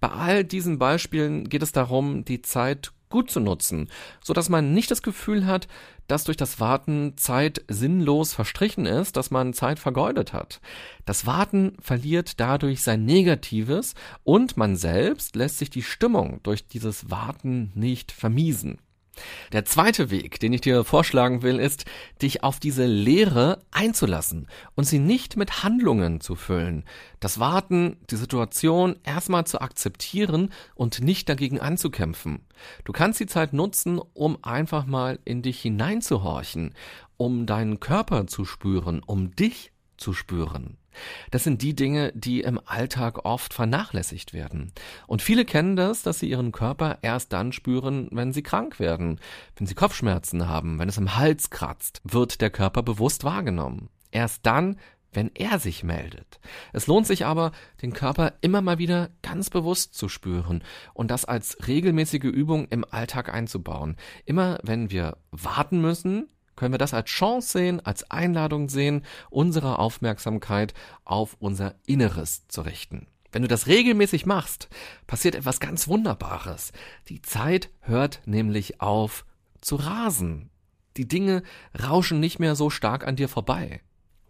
Bei 0.00 0.10
all 0.10 0.44
diesen 0.44 0.78
Beispielen 0.78 1.48
geht 1.48 1.62
es 1.62 1.72
darum, 1.72 2.24
die 2.24 2.42
Zeit 2.42 2.92
gut 3.14 3.30
zu 3.30 3.38
nutzen, 3.38 3.88
so 4.20 4.32
dass 4.32 4.48
man 4.48 4.74
nicht 4.74 4.90
das 4.90 5.00
Gefühl 5.00 5.46
hat, 5.46 5.68
dass 6.08 6.24
durch 6.24 6.36
das 6.36 6.58
Warten 6.58 7.16
Zeit 7.16 7.62
sinnlos 7.68 8.34
verstrichen 8.34 8.86
ist, 8.86 9.16
dass 9.16 9.30
man 9.30 9.54
Zeit 9.54 9.78
vergeudet 9.78 10.32
hat. 10.32 10.60
Das 11.04 11.24
Warten 11.24 11.76
verliert 11.80 12.40
dadurch 12.40 12.82
sein 12.82 13.04
Negatives 13.04 13.94
und 14.24 14.56
man 14.56 14.74
selbst 14.74 15.36
lässt 15.36 15.58
sich 15.58 15.70
die 15.70 15.84
Stimmung 15.84 16.40
durch 16.42 16.66
dieses 16.66 17.08
Warten 17.08 17.70
nicht 17.76 18.10
vermiesen. 18.10 18.78
Der 19.52 19.64
zweite 19.64 20.10
Weg, 20.10 20.40
den 20.40 20.52
ich 20.52 20.60
dir 20.60 20.84
vorschlagen 20.84 21.42
will, 21.42 21.58
ist, 21.58 21.84
dich 22.22 22.42
auf 22.42 22.60
diese 22.60 22.86
Lehre 22.86 23.60
einzulassen 23.70 24.48
und 24.74 24.84
sie 24.84 24.98
nicht 24.98 25.36
mit 25.36 25.62
Handlungen 25.62 26.20
zu 26.20 26.34
füllen. 26.34 26.84
Das 27.20 27.38
Warten, 27.38 27.96
die 28.10 28.16
Situation 28.16 28.96
erstmal 29.04 29.46
zu 29.46 29.60
akzeptieren 29.60 30.50
und 30.74 31.00
nicht 31.00 31.28
dagegen 31.28 31.60
anzukämpfen. 31.60 32.46
Du 32.84 32.92
kannst 32.92 33.20
die 33.20 33.26
Zeit 33.26 33.52
nutzen, 33.52 33.98
um 33.98 34.38
einfach 34.42 34.86
mal 34.86 35.18
in 35.24 35.42
dich 35.42 35.60
hineinzuhorchen, 35.60 36.74
um 37.16 37.46
deinen 37.46 37.80
Körper 37.80 38.26
zu 38.26 38.44
spüren, 38.44 39.00
um 39.04 39.34
dich 39.34 39.72
zu 39.96 40.12
spüren. 40.12 40.76
Das 41.30 41.44
sind 41.44 41.62
die 41.62 41.74
Dinge, 41.74 42.12
die 42.14 42.40
im 42.40 42.60
Alltag 42.64 43.24
oft 43.24 43.54
vernachlässigt 43.54 44.32
werden. 44.32 44.72
Und 45.06 45.22
viele 45.22 45.44
kennen 45.44 45.76
das, 45.76 46.02
dass 46.02 46.18
sie 46.18 46.28
ihren 46.28 46.52
Körper 46.52 46.98
erst 47.02 47.32
dann 47.32 47.52
spüren, 47.52 48.08
wenn 48.10 48.32
sie 48.32 48.42
krank 48.42 48.78
werden, 48.78 49.20
wenn 49.56 49.66
sie 49.66 49.74
Kopfschmerzen 49.74 50.48
haben, 50.48 50.78
wenn 50.78 50.88
es 50.88 50.98
im 50.98 51.16
Hals 51.16 51.50
kratzt, 51.50 52.00
wird 52.04 52.40
der 52.40 52.50
Körper 52.50 52.82
bewusst 52.82 53.24
wahrgenommen. 53.24 53.88
Erst 54.10 54.46
dann, 54.46 54.76
wenn 55.14 55.30
er 55.34 55.58
sich 55.58 55.84
meldet. 55.84 56.40
Es 56.72 56.86
lohnt 56.86 57.06
sich 57.06 57.24
aber, 57.24 57.52
den 57.82 57.92
Körper 57.92 58.34
immer 58.40 58.60
mal 58.60 58.78
wieder 58.78 59.10
ganz 59.22 59.50
bewusst 59.50 59.94
zu 59.94 60.08
spüren 60.08 60.62
und 60.92 61.10
das 61.10 61.24
als 61.24 61.66
regelmäßige 61.66 62.24
Übung 62.24 62.66
im 62.68 62.84
Alltag 62.88 63.32
einzubauen. 63.32 63.96
Immer 64.24 64.58
wenn 64.62 64.90
wir 64.90 65.16
warten 65.30 65.80
müssen, 65.80 66.28
können 66.56 66.72
wir 66.72 66.78
das 66.78 66.94
als 66.94 67.10
Chance 67.10 67.48
sehen, 67.58 67.84
als 67.84 68.10
Einladung 68.10 68.68
sehen, 68.68 69.04
unsere 69.30 69.78
Aufmerksamkeit 69.78 70.74
auf 71.04 71.36
unser 71.40 71.74
Inneres 71.86 72.46
zu 72.48 72.62
richten. 72.62 73.06
Wenn 73.32 73.42
du 73.42 73.48
das 73.48 73.66
regelmäßig 73.66 74.26
machst, 74.26 74.68
passiert 75.08 75.34
etwas 75.34 75.58
ganz 75.58 75.88
Wunderbares. 75.88 76.72
Die 77.08 77.20
Zeit 77.20 77.68
hört 77.80 78.20
nämlich 78.26 78.80
auf 78.80 79.24
zu 79.60 79.74
rasen. 79.76 80.50
Die 80.96 81.08
Dinge 81.08 81.42
rauschen 81.82 82.20
nicht 82.20 82.38
mehr 82.38 82.54
so 82.54 82.70
stark 82.70 83.04
an 83.04 83.16
dir 83.16 83.28
vorbei. 83.28 83.80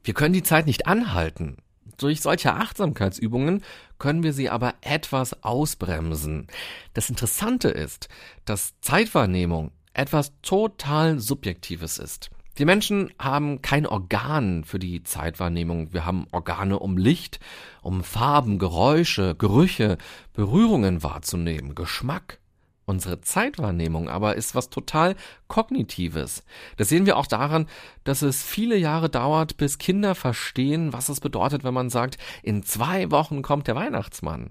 Wir 0.02 0.14
können 0.14 0.32
die 0.32 0.42
Zeit 0.42 0.64
nicht 0.64 0.86
anhalten. 0.86 1.58
Durch 1.98 2.22
solche 2.22 2.54
Achtsamkeitsübungen 2.54 3.62
können 3.98 4.22
wir 4.22 4.32
sie 4.32 4.48
aber 4.48 4.74
etwas 4.80 5.42
ausbremsen. 5.42 6.46
Das 6.94 7.10
Interessante 7.10 7.68
ist, 7.68 8.08
dass 8.44 8.80
Zeitwahrnehmung 8.80 9.70
etwas 9.94 10.32
total 10.42 11.18
Subjektives 11.18 11.98
ist. 11.98 12.30
Die 12.58 12.64
Menschen 12.64 13.12
haben 13.18 13.62
kein 13.62 13.84
Organ 13.84 14.62
für 14.62 14.78
die 14.78 15.02
Zeitwahrnehmung. 15.02 15.92
Wir 15.92 16.06
haben 16.06 16.28
Organe, 16.30 16.78
um 16.78 16.96
Licht, 16.96 17.40
um 17.82 18.04
Farben, 18.04 18.60
Geräusche, 18.60 19.34
Gerüche, 19.34 19.98
Berührungen 20.34 21.02
wahrzunehmen, 21.02 21.74
Geschmack. 21.74 22.38
Unsere 22.86 23.20
Zeitwahrnehmung 23.20 24.08
aber 24.08 24.36
ist 24.36 24.54
was 24.54 24.68
total 24.70 25.16
Kognitives. 25.48 26.44
Das 26.76 26.90
sehen 26.90 27.06
wir 27.06 27.16
auch 27.16 27.26
daran, 27.26 27.66
dass 28.04 28.22
es 28.22 28.44
viele 28.44 28.76
Jahre 28.76 29.08
dauert, 29.08 29.56
bis 29.56 29.78
Kinder 29.78 30.14
verstehen, 30.14 30.92
was 30.92 31.08
es 31.08 31.20
bedeutet, 31.20 31.64
wenn 31.64 31.74
man 31.74 31.90
sagt, 31.90 32.18
in 32.42 32.62
zwei 32.62 33.10
Wochen 33.10 33.42
kommt 33.42 33.66
der 33.66 33.74
Weihnachtsmann. 33.74 34.50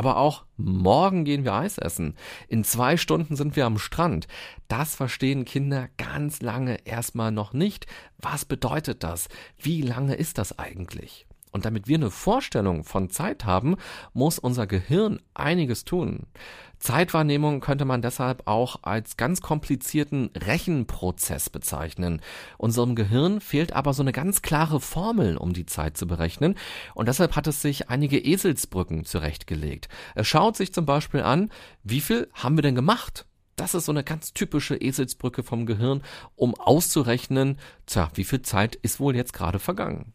Aber 0.00 0.16
auch 0.16 0.46
morgen 0.56 1.26
gehen 1.26 1.44
wir 1.44 1.52
Eis 1.52 1.76
essen. 1.76 2.14
In 2.48 2.64
zwei 2.64 2.96
Stunden 2.96 3.36
sind 3.36 3.54
wir 3.54 3.66
am 3.66 3.76
Strand. 3.76 4.28
Das 4.66 4.94
verstehen 4.94 5.44
Kinder 5.44 5.90
ganz 5.98 6.40
lange 6.40 6.86
erstmal 6.86 7.30
noch 7.32 7.52
nicht. 7.52 7.84
Was 8.16 8.46
bedeutet 8.46 9.04
das? 9.04 9.28
Wie 9.58 9.82
lange 9.82 10.14
ist 10.14 10.38
das 10.38 10.58
eigentlich? 10.58 11.26
Und 11.52 11.66
damit 11.66 11.86
wir 11.86 11.98
eine 11.98 12.10
Vorstellung 12.10 12.82
von 12.82 13.10
Zeit 13.10 13.44
haben, 13.44 13.76
muss 14.14 14.38
unser 14.38 14.66
Gehirn 14.66 15.20
einiges 15.34 15.84
tun. 15.84 16.28
Zeitwahrnehmung 16.80 17.60
könnte 17.60 17.84
man 17.84 18.02
deshalb 18.02 18.46
auch 18.46 18.80
als 18.82 19.16
ganz 19.16 19.42
komplizierten 19.42 20.30
Rechenprozess 20.34 21.50
bezeichnen. 21.50 22.20
Unserem 22.58 22.94
Gehirn 22.94 23.40
fehlt 23.40 23.74
aber 23.74 23.92
so 23.92 24.02
eine 24.02 24.12
ganz 24.12 24.42
klare 24.42 24.80
Formel, 24.80 25.36
um 25.36 25.52
die 25.52 25.66
Zeit 25.66 25.96
zu 25.96 26.06
berechnen, 26.06 26.56
und 26.94 27.06
deshalb 27.06 27.36
hat 27.36 27.46
es 27.46 27.62
sich 27.62 27.90
einige 27.90 28.18
Eselsbrücken 28.18 29.04
zurechtgelegt. 29.04 29.88
Es 30.14 30.26
schaut 30.26 30.56
sich 30.56 30.72
zum 30.72 30.86
Beispiel 30.86 31.20
an, 31.20 31.50
wie 31.84 32.00
viel 32.00 32.28
haben 32.32 32.56
wir 32.56 32.62
denn 32.62 32.74
gemacht? 32.74 33.26
Das 33.56 33.74
ist 33.74 33.84
so 33.84 33.92
eine 33.92 34.02
ganz 34.02 34.32
typische 34.32 34.76
Eselsbrücke 34.76 35.42
vom 35.42 35.66
Gehirn, 35.66 36.02
um 36.34 36.54
auszurechnen, 36.54 37.58
tja, 37.84 38.10
wie 38.14 38.24
viel 38.24 38.40
Zeit 38.40 38.74
ist 38.76 39.00
wohl 39.00 39.14
jetzt 39.14 39.34
gerade 39.34 39.58
vergangen. 39.58 40.14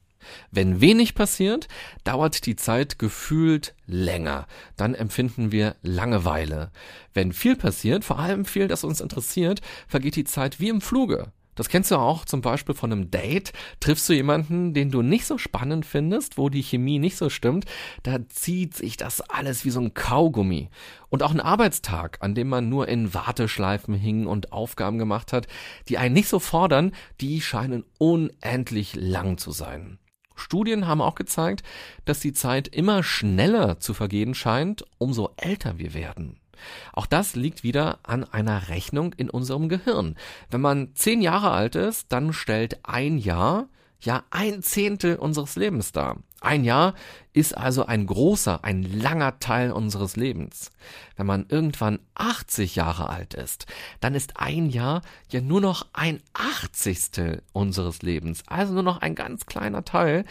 Wenn 0.51 0.81
wenig 0.81 1.15
passiert, 1.15 1.67
dauert 2.03 2.45
die 2.45 2.55
Zeit 2.55 2.99
gefühlt 2.99 3.75
länger. 3.85 4.47
Dann 4.77 4.95
empfinden 4.95 5.51
wir 5.51 5.75
Langeweile. 5.81 6.71
Wenn 7.13 7.33
viel 7.33 7.55
passiert, 7.55 8.03
vor 8.03 8.19
allem 8.19 8.45
viel, 8.45 8.67
das 8.67 8.83
uns 8.83 9.01
interessiert, 9.01 9.61
vergeht 9.87 10.15
die 10.15 10.23
Zeit 10.23 10.59
wie 10.59 10.69
im 10.69 10.81
Fluge. 10.81 11.31
Das 11.55 11.69
kennst 11.69 11.89
du 11.89 11.95
auch 11.95 12.25
zum 12.25 12.41
Beispiel 12.41 12.75
von 12.75 12.91
einem 12.91 13.09
Date. 13.09 13.53
Triffst 13.79 14.07
du 14.09 14.13
jemanden, 14.13 14.73
den 14.73 14.91
du 14.91 15.01
nicht 15.01 15.25
so 15.25 15.37
spannend 15.37 15.85
findest, 15.85 16.37
wo 16.37 16.49
die 16.49 16.61
Chemie 16.61 16.99
nicht 16.99 17.17
so 17.17 17.29
stimmt, 17.29 17.65
da 18.03 18.27
zieht 18.27 18.75
sich 18.75 18.97
das 18.97 19.21
alles 19.21 19.63
wie 19.65 19.69
so 19.69 19.79
ein 19.79 19.93
Kaugummi. 19.93 20.69
Und 21.09 21.23
auch 21.23 21.31
ein 21.31 21.39
Arbeitstag, 21.39 22.17
an 22.19 22.35
dem 22.35 22.49
man 22.49 22.67
nur 22.67 22.89
in 22.89 23.13
Warteschleifen 23.13 23.95
hing 23.95 24.27
und 24.27 24.51
Aufgaben 24.51 24.97
gemacht 24.97 25.31
hat, 25.31 25.47
die 25.87 25.97
einen 25.97 26.13
nicht 26.13 26.27
so 26.27 26.39
fordern, 26.39 26.91
die 27.21 27.39
scheinen 27.39 27.85
unendlich 27.97 28.95
lang 28.95 29.37
zu 29.37 29.51
sein. 29.51 29.97
Studien 30.35 30.87
haben 30.87 31.01
auch 31.01 31.15
gezeigt, 31.15 31.63
dass 32.05 32.19
die 32.19 32.33
Zeit 32.33 32.67
immer 32.67 33.03
schneller 33.03 33.79
zu 33.79 33.93
vergehen 33.93 34.35
scheint, 34.35 34.85
umso 34.97 35.31
älter 35.37 35.77
wir 35.77 35.93
werden. 35.93 36.39
Auch 36.93 37.05
das 37.05 37.35
liegt 37.35 37.63
wieder 37.63 37.99
an 38.03 38.23
einer 38.23 38.69
Rechnung 38.69 39.13
in 39.13 39.29
unserem 39.29 39.69
Gehirn. 39.69 40.15
Wenn 40.49 40.61
man 40.61 40.95
zehn 40.95 41.21
Jahre 41.21 41.51
alt 41.51 41.75
ist, 41.75 42.11
dann 42.11 42.33
stellt 42.33 42.79
ein 42.83 43.17
Jahr 43.17 43.67
ja 44.05 44.23
ein 44.29 44.63
Zehntel 44.63 45.17
unseres 45.17 45.55
Lebens 45.55 45.91
dar. 45.91 46.17
Ein 46.41 46.63
Jahr 46.63 46.93
ist 47.33 47.57
also 47.57 47.85
ein 47.85 48.05
großer, 48.05 48.63
ein 48.63 48.83
langer 48.83 49.39
Teil 49.39 49.71
unseres 49.71 50.15
Lebens. 50.15 50.71
Wenn 51.15 51.25
man 51.25 51.47
irgendwann 51.49 51.99
80 52.13 52.75
Jahre 52.75 53.09
alt 53.09 53.33
ist, 53.33 53.65
dann 53.99 54.13
ist 54.13 54.37
ein 54.37 54.69
Jahr 54.69 55.01
ja 55.31 55.41
nur 55.41 55.59
noch 55.59 55.87
ein 55.93 56.21
Achtzigstel 56.33 57.41
unseres 57.51 58.03
Lebens, 58.03 58.43
also 58.47 58.73
nur 58.73 58.83
noch 58.83 59.01
ein 59.01 59.15
ganz 59.15 59.47
kleiner 59.47 59.85
Teil, 59.85 60.25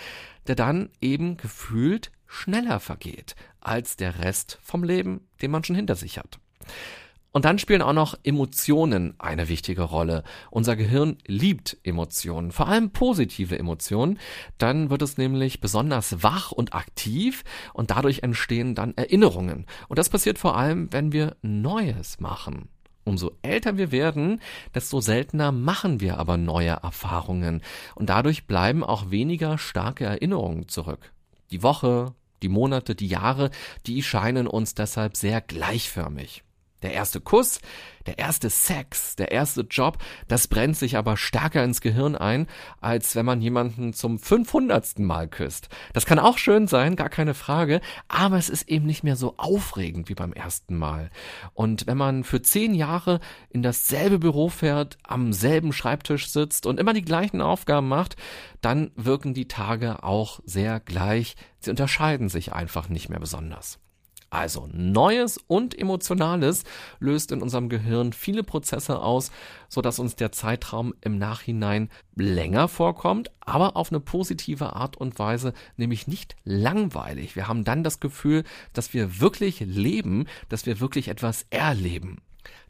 der 0.47 0.54
dann 0.54 0.90
eben 1.00 1.37
gefühlt 1.37 2.12
schneller 2.26 2.81
vergeht 2.81 3.35
als 3.61 3.97
der 3.97 4.21
Rest 4.21 4.59
vom 4.62 4.85
Leben, 4.85 5.26
den 5.43 5.50
man 5.50 5.64
schon 5.64 5.76
hinter 5.76 5.97
sich 5.97 6.19
hat. 6.19 6.38
Und 7.35 7.45
dann 7.45 7.59
spielen 7.59 7.83
auch 7.83 7.93
noch 7.93 8.17
Emotionen 8.23 9.14
eine 9.19 9.49
wichtige 9.49 9.83
Rolle. 9.83 10.23
Unser 10.53 10.76
Gehirn 10.76 11.19
liebt 11.26 11.76
Emotionen, 11.83 12.53
vor 12.53 12.69
allem 12.69 12.91
positive 12.91 13.59
Emotionen. 13.59 14.21
Dann 14.57 14.88
wird 14.88 15.03
es 15.03 15.19
nämlich 15.19 15.61
besonders 15.61 16.23
wach 16.23 16.53
und 16.53 16.75
aktiv 16.75 17.43
und 17.73 17.91
dadurch 17.91 18.23
entstehen 18.23 18.76
dann 18.76 18.97
Erinnerungen. 18.97 19.67
Und 19.88 19.99
das 19.99 20.11
passiert 20.11 20.38
vor 20.38 20.57
allem, 20.57 20.93
wenn 20.93 21.11
wir 21.11 21.35
Neues 21.43 22.21
machen. 22.21 22.69
Umso 23.03 23.33
älter 23.43 23.76
wir 23.76 23.91
werden, 23.91 24.41
desto 24.73 25.00
seltener 25.00 25.50
machen 25.50 26.00
wir 26.00 26.19
aber 26.19 26.37
neue 26.37 26.79
Erfahrungen 26.85 27.62
und 27.97 28.11
dadurch 28.11 28.47
bleiben 28.47 28.85
auch 28.85 29.11
weniger 29.11 29.59
starke 29.59 30.05
Erinnerungen 30.05 30.69
zurück. 30.69 31.12
Die 31.50 31.64
Woche, 31.64 32.14
die 32.43 32.49
Monate, 32.49 32.95
die 32.95 33.09
Jahre, 33.09 33.50
die 33.87 34.05
scheinen 34.05 34.47
uns 34.47 34.76
deshalb 34.76 35.17
sehr 35.17 35.41
gleichförmig. 35.41 36.44
Der 36.85 36.93
erste 36.93 37.23
Kuss, 37.23 37.61
der 38.05 38.19
erste 38.19 38.50
Sex, 38.50 39.17
der 39.17 39.33
erste 39.33 39.62
Job, 39.62 39.97
das 40.29 40.49
brennt 40.49 40.76
sich 40.76 40.99
aber 40.99 41.17
stärker 41.17 41.64
ins 41.64 41.81
Gehirn 41.81 42.14
ein, 42.14 42.47
als 42.83 43.17
wenn 43.17 43.25
man 43.25 43.41
jemanden 43.41 43.95
zum 43.95 44.19
500. 44.19 44.99
Mal 44.99 45.26
küsst. 45.26 45.71
Das 45.95 46.05
kann 46.05 46.19
auch 46.19 46.37
schön 46.37 46.67
sein, 46.67 46.95
gar 46.95 47.09
keine 47.09 47.33
Frage, 47.33 47.81
aber 48.07 48.37
es 48.37 48.50
ist 48.50 48.69
eben 48.69 48.85
nicht 48.85 49.03
mehr 49.03 49.17
so 49.17 49.33
aufregend 49.38 50.11
wie 50.11 50.14
beim 50.14 50.35
ersten 50.35 50.76
Mal. 50.76 51.09
Und 51.55 51.87
wenn 51.87 51.97
man 51.97 52.23
für 52.23 52.43
zehn 52.43 52.75
Jahre 52.75 53.21
in 53.49 53.62
dasselbe 53.62 54.19
Büro 54.19 54.50
fährt, 54.50 54.99
am 55.05 55.33
selben 55.33 55.73
Schreibtisch 55.73 56.29
sitzt 56.29 56.67
und 56.67 56.79
immer 56.79 56.93
die 56.93 57.00
gleichen 57.00 57.41
Aufgaben 57.41 57.88
macht, 57.88 58.17
dann 58.61 58.91
wirken 58.95 59.33
die 59.33 59.49
Tage 59.49 60.03
auch 60.03 60.41
sehr 60.45 60.81
gleich. 60.81 61.35
Sie 61.61 61.71
unterscheiden 61.71 62.29
sich 62.29 62.53
einfach 62.53 62.91
nicht 62.91 63.09
mehr 63.09 63.21
besonders. 63.21 63.79
Also 64.35 64.69
Neues 64.73 65.38
und 65.47 65.79
Emotionales 65.79 66.64
löst 66.99 67.31
in 67.31 67.41
unserem 67.41 67.69
Gehirn 67.69 68.12
viele 68.12 68.43
Prozesse 68.43 68.99
aus, 68.99 69.31
so 69.69 69.81
dass 69.81 70.00
uns 70.00 70.17
der 70.17 70.33
Zeitraum 70.33 70.93
im 71.03 71.19
Nachhinein 71.19 71.88
länger 72.17 72.67
vorkommt, 72.67 73.31
aber 73.38 73.76
auf 73.76 73.93
eine 73.93 74.00
positive 74.00 74.73
Art 74.73 74.97
und 74.97 75.21
Weise, 75.21 75.53
nämlich 75.76 76.09
nicht 76.09 76.35
langweilig. 76.43 77.37
Wir 77.37 77.47
haben 77.47 77.62
dann 77.62 77.85
das 77.85 78.00
Gefühl, 78.00 78.43
dass 78.73 78.93
wir 78.93 79.21
wirklich 79.21 79.61
leben, 79.61 80.26
dass 80.49 80.67
wir 80.67 80.81
wirklich 80.81 81.07
etwas 81.07 81.47
erleben. 81.50 82.21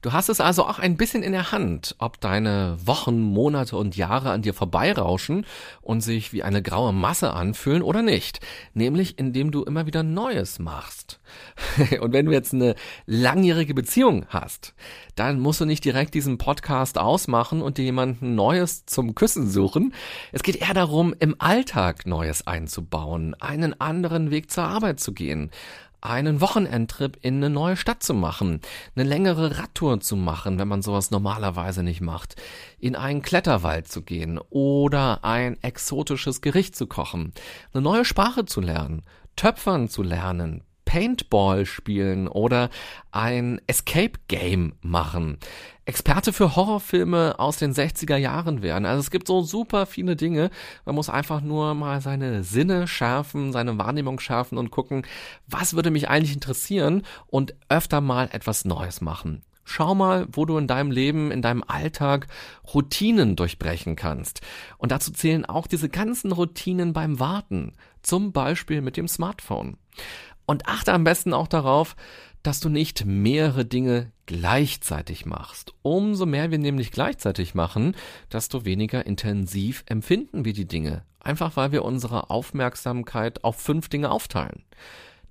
Du 0.04 0.12
hast 0.12 0.28
es 0.28 0.38
also 0.38 0.66
auch 0.66 0.78
ein 0.78 0.98
bisschen 0.98 1.22
in 1.22 1.32
der 1.32 1.50
Hand, 1.50 1.94
ob 1.98 2.20
deine 2.20 2.76
Wochen, 2.84 3.20
Monate 3.20 3.78
und 3.78 3.96
Jahre 3.96 4.32
an 4.32 4.42
dir 4.42 4.52
vorbeirauschen 4.52 5.46
und 5.80 6.02
sich 6.02 6.34
wie 6.34 6.42
eine 6.42 6.60
graue 6.60 6.92
Masse 6.92 7.32
anfühlen 7.32 7.80
oder 7.80 8.02
nicht. 8.02 8.40
Nämlich 8.74 9.18
indem 9.18 9.50
du 9.50 9.62
immer 9.62 9.86
wieder 9.86 10.02
Neues 10.02 10.58
machst. 10.58 11.20
und 12.02 12.12
wenn 12.12 12.26
du 12.26 12.32
jetzt 12.32 12.52
eine 12.52 12.74
langjährige 13.06 13.72
Beziehung 13.72 14.26
hast, 14.28 14.74
dann 15.14 15.40
musst 15.40 15.62
du 15.62 15.64
nicht 15.64 15.84
direkt 15.86 16.12
diesen 16.12 16.36
Podcast 16.36 16.98
ausmachen 16.98 17.62
und 17.62 17.78
dir 17.78 17.84
jemanden 17.84 18.34
Neues 18.34 18.84
zum 18.84 19.14
Küssen 19.14 19.48
suchen. 19.48 19.94
Es 20.32 20.42
geht 20.42 20.56
eher 20.56 20.74
darum, 20.74 21.14
im 21.18 21.34
Alltag 21.38 22.06
Neues 22.06 22.46
einzubauen, 22.46 23.34
einen 23.40 23.80
anderen 23.80 24.30
Weg 24.30 24.50
zur 24.50 24.64
Arbeit 24.64 25.00
zu 25.00 25.14
gehen, 25.14 25.50
einen 26.04 26.42
Wochenendtrip 26.42 27.18
in 27.22 27.36
eine 27.36 27.48
neue 27.48 27.76
Stadt 27.76 28.02
zu 28.02 28.12
machen, 28.12 28.60
eine 28.94 29.08
längere 29.08 29.58
Radtour 29.58 30.00
zu 30.00 30.16
machen, 30.16 30.58
wenn 30.58 30.68
man 30.68 30.82
sowas 30.82 31.10
normalerweise 31.10 31.82
nicht 31.82 32.02
macht, 32.02 32.36
in 32.78 32.94
einen 32.94 33.22
Kletterwald 33.22 33.88
zu 33.88 34.02
gehen 34.02 34.38
oder 34.50 35.24
ein 35.24 35.60
exotisches 35.62 36.42
Gericht 36.42 36.76
zu 36.76 36.86
kochen, 36.86 37.32
eine 37.72 37.82
neue 37.82 38.04
Sprache 38.04 38.44
zu 38.44 38.60
lernen, 38.60 39.02
Töpfern 39.34 39.88
zu 39.88 40.02
lernen, 40.02 40.62
Paintball 40.84 41.64
spielen 41.64 42.28
oder 42.28 42.68
ein 43.10 43.60
Escape 43.66 44.18
Game 44.28 44.74
machen. 44.82 45.38
Experte 45.86 46.32
für 46.32 46.56
Horrorfilme 46.56 47.38
aus 47.38 47.58
den 47.58 47.74
60er 47.74 48.16
Jahren 48.16 48.62
werden. 48.62 48.86
Also 48.86 49.00
es 49.00 49.10
gibt 49.10 49.26
so 49.26 49.42
super 49.42 49.86
viele 49.86 50.16
Dinge. 50.16 50.50
Man 50.84 50.94
muss 50.94 51.10
einfach 51.10 51.40
nur 51.40 51.74
mal 51.74 52.00
seine 52.00 52.42
Sinne 52.42 52.86
schärfen, 52.86 53.52
seine 53.52 53.76
Wahrnehmung 53.78 54.18
schärfen 54.18 54.56
und 54.56 54.70
gucken, 54.70 55.06
was 55.46 55.74
würde 55.74 55.90
mich 55.90 56.08
eigentlich 56.08 56.34
interessieren 56.34 57.02
und 57.26 57.54
öfter 57.68 58.00
mal 58.00 58.28
etwas 58.32 58.64
Neues 58.64 59.00
machen. 59.00 59.42
Schau 59.64 59.94
mal, 59.94 60.26
wo 60.30 60.44
du 60.44 60.58
in 60.58 60.66
deinem 60.66 60.90
Leben, 60.90 61.30
in 61.30 61.40
deinem 61.40 61.64
Alltag 61.66 62.26
Routinen 62.74 63.34
durchbrechen 63.34 63.96
kannst. 63.96 64.42
Und 64.76 64.92
dazu 64.92 65.10
zählen 65.10 65.46
auch 65.46 65.66
diese 65.66 65.88
ganzen 65.88 66.32
Routinen 66.32 66.92
beim 66.92 67.18
Warten. 67.18 67.72
Zum 68.02 68.32
Beispiel 68.32 68.82
mit 68.82 68.98
dem 68.98 69.08
Smartphone. 69.08 69.78
Und 70.44 70.66
achte 70.68 70.92
am 70.92 71.04
besten 71.04 71.32
auch 71.32 71.48
darauf, 71.48 71.96
dass 72.44 72.60
du 72.60 72.68
nicht 72.68 73.06
mehrere 73.06 73.64
Dinge 73.64 74.12
gleichzeitig 74.26 75.26
machst. 75.26 75.72
Umso 75.82 76.26
mehr 76.26 76.50
wir 76.50 76.58
nämlich 76.58 76.92
gleichzeitig 76.92 77.54
machen, 77.54 77.96
desto 78.30 78.64
weniger 78.66 79.06
intensiv 79.06 79.82
empfinden 79.86 80.44
wir 80.44 80.52
die 80.52 80.68
Dinge. 80.68 81.04
Einfach 81.20 81.56
weil 81.56 81.72
wir 81.72 81.84
unsere 81.84 82.28
Aufmerksamkeit 82.28 83.42
auf 83.44 83.56
fünf 83.56 83.88
Dinge 83.88 84.10
aufteilen. 84.10 84.62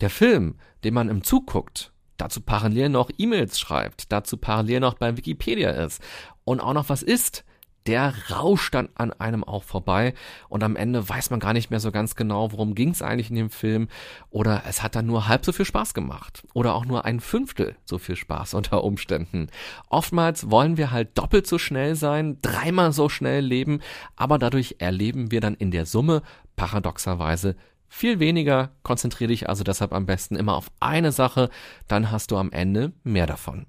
Der 0.01 0.09
Film, 0.09 0.55
den 0.83 0.95
man 0.95 1.07
im 1.07 1.23
Zug 1.23 1.45
guckt, 1.47 1.93
dazu 2.17 2.41
parallel 2.41 2.89
noch 2.89 3.11
E-Mails 3.15 3.59
schreibt, 3.59 4.11
dazu 4.11 4.37
parallel 4.37 4.79
noch 4.79 4.95
bei 4.95 5.15
Wikipedia 5.15 5.69
ist 5.69 6.01
und 6.45 6.61
auch 6.61 6.73
noch 6.73 6.89
was 6.89 7.03
isst, 7.03 7.45
der 7.87 8.13
rauscht 8.29 8.73
dann 8.73 8.89
an 8.95 9.11
einem 9.13 9.43
auch 9.43 9.63
vorbei 9.63 10.13
und 10.49 10.63
am 10.63 10.75
Ende 10.75 11.07
weiß 11.07 11.29
man 11.29 11.39
gar 11.39 11.53
nicht 11.53 11.69
mehr 11.69 11.79
so 11.79 11.91
ganz 11.91 12.15
genau, 12.15 12.51
worum 12.51 12.75
ging 12.75 12.89
es 12.89 13.01
eigentlich 13.01 13.29
in 13.29 13.35
dem 13.35 13.49
Film 13.49 13.87
oder 14.29 14.63
es 14.67 14.83
hat 14.83 14.95
dann 14.95 15.05
nur 15.05 15.27
halb 15.27 15.45
so 15.45 15.51
viel 15.51 15.65
Spaß 15.65 15.93
gemacht 15.93 16.43
oder 16.53 16.75
auch 16.75 16.85
nur 16.85 17.05
ein 17.05 17.19
Fünftel 17.19 17.75
so 17.85 17.97
viel 17.97 18.15
Spaß 18.15 18.53
unter 18.53 18.83
Umständen. 18.83 19.47
Oftmals 19.89 20.49
wollen 20.49 20.77
wir 20.77 20.91
halt 20.91 21.17
doppelt 21.17 21.47
so 21.47 21.57
schnell 21.57 21.95
sein, 21.95 22.37
dreimal 22.41 22.93
so 22.93 23.09
schnell 23.09 23.43
leben, 23.45 23.79
aber 24.15 24.37
dadurch 24.37 24.75
erleben 24.79 25.31
wir 25.31 25.41
dann 25.41 25.55
in 25.55 25.71
der 25.71 25.85
Summe 25.85 26.21
paradoxerweise 26.55 27.55
viel 27.93 28.19
weniger. 28.19 28.71
Konzentriere 28.81 29.29
dich 29.29 29.49
also 29.49 29.63
deshalb 29.63 29.93
am 29.93 30.07
besten 30.07 30.35
immer 30.35 30.55
auf 30.55 30.71
eine 30.79 31.11
Sache, 31.11 31.49
dann 31.87 32.11
hast 32.11 32.31
du 32.31 32.37
am 32.37 32.51
Ende 32.51 32.91
mehr 33.03 33.27
davon. 33.27 33.67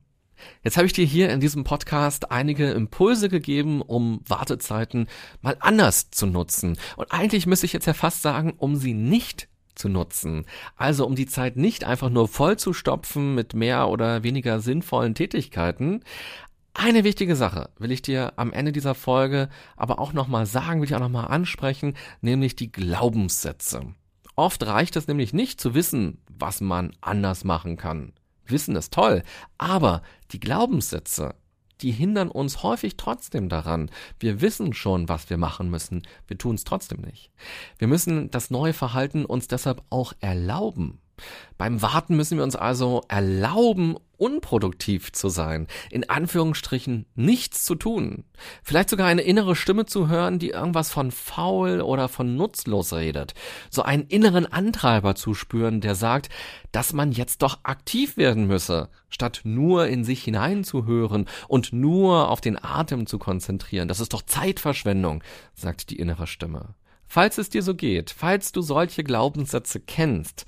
Jetzt 0.63 0.77
habe 0.77 0.87
ich 0.87 0.93
dir 0.93 1.05
hier 1.05 1.31
in 1.31 1.41
diesem 1.41 1.65
Podcast 1.65 2.31
einige 2.31 2.71
Impulse 2.71 3.29
gegeben, 3.29 3.83
um 3.83 4.21
Wartezeiten 4.27 5.09
mal 5.43 5.57
anders 5.61 6.11
zu 6.11 6.27
nutzen. 6.27 6.79
Und 6.97 7.13
eigentlich 7.13 7.47
müsste 7.47 7.67
ich 7.67 7.73
jetzt 7.73 7.87
ja 7.87 7.95
fast 7.95 8.23
sagen, 8.23 8.55
um 8.57 8.77
sie 8.77 8.95
nicht 8.95 9.49
zu 9.75 9.89
nutzen. 9.89 10.47
Also 10.77 11.07
um 11.07 11.15
die 11.15 11.27
Zeit 11.27 11.57
nicht 11.57 11.85
einfach 11.85 12.11
nur 12.11 12.29
voll 12.29 12.57
zu 12.59 12.73
stopfen 12.73 13.35
mit 13.35 13.55
mehr 13.55 13.89
oder 13.89 14.23
weniger 14.23 14.61
sinnvollen 14.61 15.15
Tätigkeiten. 15.15 16.03
Eine 16.75 17.05
wichtige 17.05 17.37
Sache 17.37 17.71
will 17.79 17.93
ich 17.93 18.03
dir 18.03 18.33
am 18.37 18.53
Ende 18.53 18.73
dieser 18.73 18.95
Folge 18.95 19.49
aber 19.77 20.01
auch 20.01 20.13
nochmal 20.13 20.47
sagen, 20.47 20.81
will 20.81 20.89
ich 20.89 20.95
auch 20.95 21.01
nochmal 21.01 21.29
ansprechen, 21.29 21.95
nämlich 22.21 22.57
die 22.57 22.73
Glaubenssätze. 22.73 23.95
Oft 24.37 24.67
reicht 24.67 24.97
es 24.97 25.07
nämlich 25.07 25.33
nicht 25.33 25.61
zu 25.61 25.75
wissen, 25.75 26.19
was 26.29 26.61
man 26.61 26.93
anders 27.01 27.45
machen 27.45 27.77
kann. 27.77 28.13
Wissen 28.47 28.77
ist 28.77 28.93
toll, 28.93 29.23
aber 29.59 30.03
die 30.33 30.41
Glaubenssätze, 30.41 31.35
die 31.81 31.91
hindern 31.91 32.31
uns 32.31 32.63
häufig 32.63 32.97
trotzdem 32.97 33.49
daran. 33.49 33.91
Wir 34.19 34.41
wissen 34.41 34.73
schon, 34.73 35.09
was 35.09 35.29
wir 35.31 35.37
machen 35.37 35.71
müssen, 35.71 36.03
wir 36.27 36.39
tun 36.39 36.55
es 36.55 36.65
trotzdem 36.65 37.01
nicht. 37.01 37.31
Wir 37.79 37.89
müssen 37.89 38.31
das 38.31 38.51
neue 38.51 38.73
Verhalten 38.73 39.25
uns 39.25 39.49
deshalb 39.49 39.83
auch 39.91 40.13
erlauben. 40.21 41.01
Beim 41.57 41.83
Warten 41.83 42.17
müssen 42.17 42.37
wir 42.37 42.45
uns 42.45 42.57
also 42.57 43.03
erlauben, 43.09 43.97
unproduktiv 44.17 45.13
zu 45.13 45.29
sein, 45.29 45.67
in 45.91 46.09
Anführungsstrichen 46.09 47.07
nichts 47.15 47.65
zu 47.65 47.75
tun, 47.75 48.25
vielleicht 48.63 48.91
sogar 48.91 49.07
eine 49.07 49.23
innere 49.23 49.57
Stimme 49.57 49.87
zu 49.87 50.09
hören, 50.09 50.39
die 50.39 50.51
irgendwas 50.51 50.91
von 50.91 51.11
faul 51.11 51.81
oder 51.81 52.09
von 52.09 52.37
nutzlos 52.37 52.93
redet, 52.93 53.35
so 53.71 53.83
einen 53.83 54.05
inneren 54.05 54.47
Antreiber 54.47 55.15
zu 55.15 55.35
spüren, 55.35 55.81
der 55.81 55.95
sagt, 55.95 56.29
dass 56.73 56.93
man 56.93 57.13
jetzt 57.13 57.43
doch 57.43 57.61
aktiv 57.65 58.17
werden 58.17 58.47
müsse, 58.47 58.89
statt 59.09 59.41
nur 59.45 59.87
in 59.89 60.05
sich 60.05 60.25
hineinzuhören 60.25 61.27
und 61.49 61.73
nur 61.73 62.31
auf 62.31 62.41
den 62.41 62.63
Atem 62.63 63.07
zu 63.07 63.19
konzentrieren. 63.19 63.89
Das 63.89 64.01
ist 64.01 64.13
doch 64.13 64.23
Zeitverschwendung, 64.23 65.23
sagt 65.55 65.91
die 65.91 65.99
innere 65.99 66.27
Stimme. 66.27 66.75
Falls 67.15 67.39
es 67.39 67.49
dir 67.49 67.63
so 67.63 67.77
geht, 67.77 68.11
falls 68.11 68.51
du 68.51 68.61
solche 68.61 69.05
Glaubenssätze 69.05 69.79
kennst, 69.79 70.47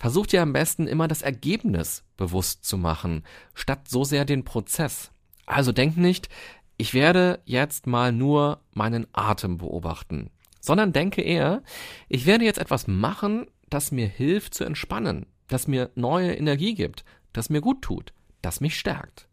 versuch 0.00 0.26
dir 0.26 0.42
am 0.42 0.52
besten 0.52 0.88
immer 0.88 1.06
das 1.06 1.22
Ergebnis 1.22 2.02
bewusst 2.16 2.64
zu 2.64 2.76
machen, 2.76 3.22
statt 3.54 3.86
so 3.86 4.02
sehr 4.02 4.24
den 4.24 4.44
Prozess. 4.44 5.12
Also 5.46 5.70
denk 5.70 5.96
nicht, 5.96 6.28
ich 6.76 6.92
werde 6.92 7.40
jetzt 7.44 7.86
mal 7.86 8.10
nur 8.10 8.60
meinen 8.74 9.06
Atem 9.12 9.58
beobachten, 9.58 10.32
sondern 10.60 10.92
denke 10.92 11.22
eher, 11.22 11.62
ich 12.08 12.26
werde 12.26 12.44
jetzt 12.44 12.58
etwas 12.58 12.88
machen, 12.88 13.46
das 13.70 13.92
mir 13.92 14.08
hilft 14.08 14.54
zu 14.54 14.64
entspannen, 14.64 15.24
das 15.46 15.68
mir 15.68 15.92
neue 15.94 16.34
Energie 16.34 16.74
gibt, 16.74 17.04
das 17.32 17.48
mir 17.48 17.60
gut 17.60 17.80
tut, 17.80 18.12
das 18.42 18.60
mich 18.60 18.76
stärkt. 18.76 19.28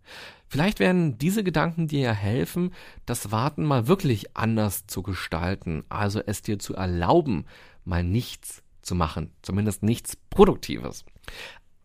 Vielleicht 0.55 0.79
werden 0.79 1.17
diese 1.17 1.43
Gedanken 1.43 1.89
dir 1.89 1.99
ja 1.99 2.11
helfen, 2.13 2.71
das 3.05 3.29
Warten 3.29 3.65
mal 3.65 3.89
wirklich 3.89 4.37
anders 4.37 4.87
zu 4.87 5.03
gestalten, 5.03 5.83
also 5.89 6.21
es 6.25 6.43
dir 6.43 6.59
zu 6.59 6.73
erlauben, 6.75 7.43
mal 7.83 8.05
nichts 8.05 8.63
zu 8.81 8.95
machen, 8.95 9.33
zumindest 9.41 9.83
nichts 9.83 10.15
Produktives. 10.15 11.03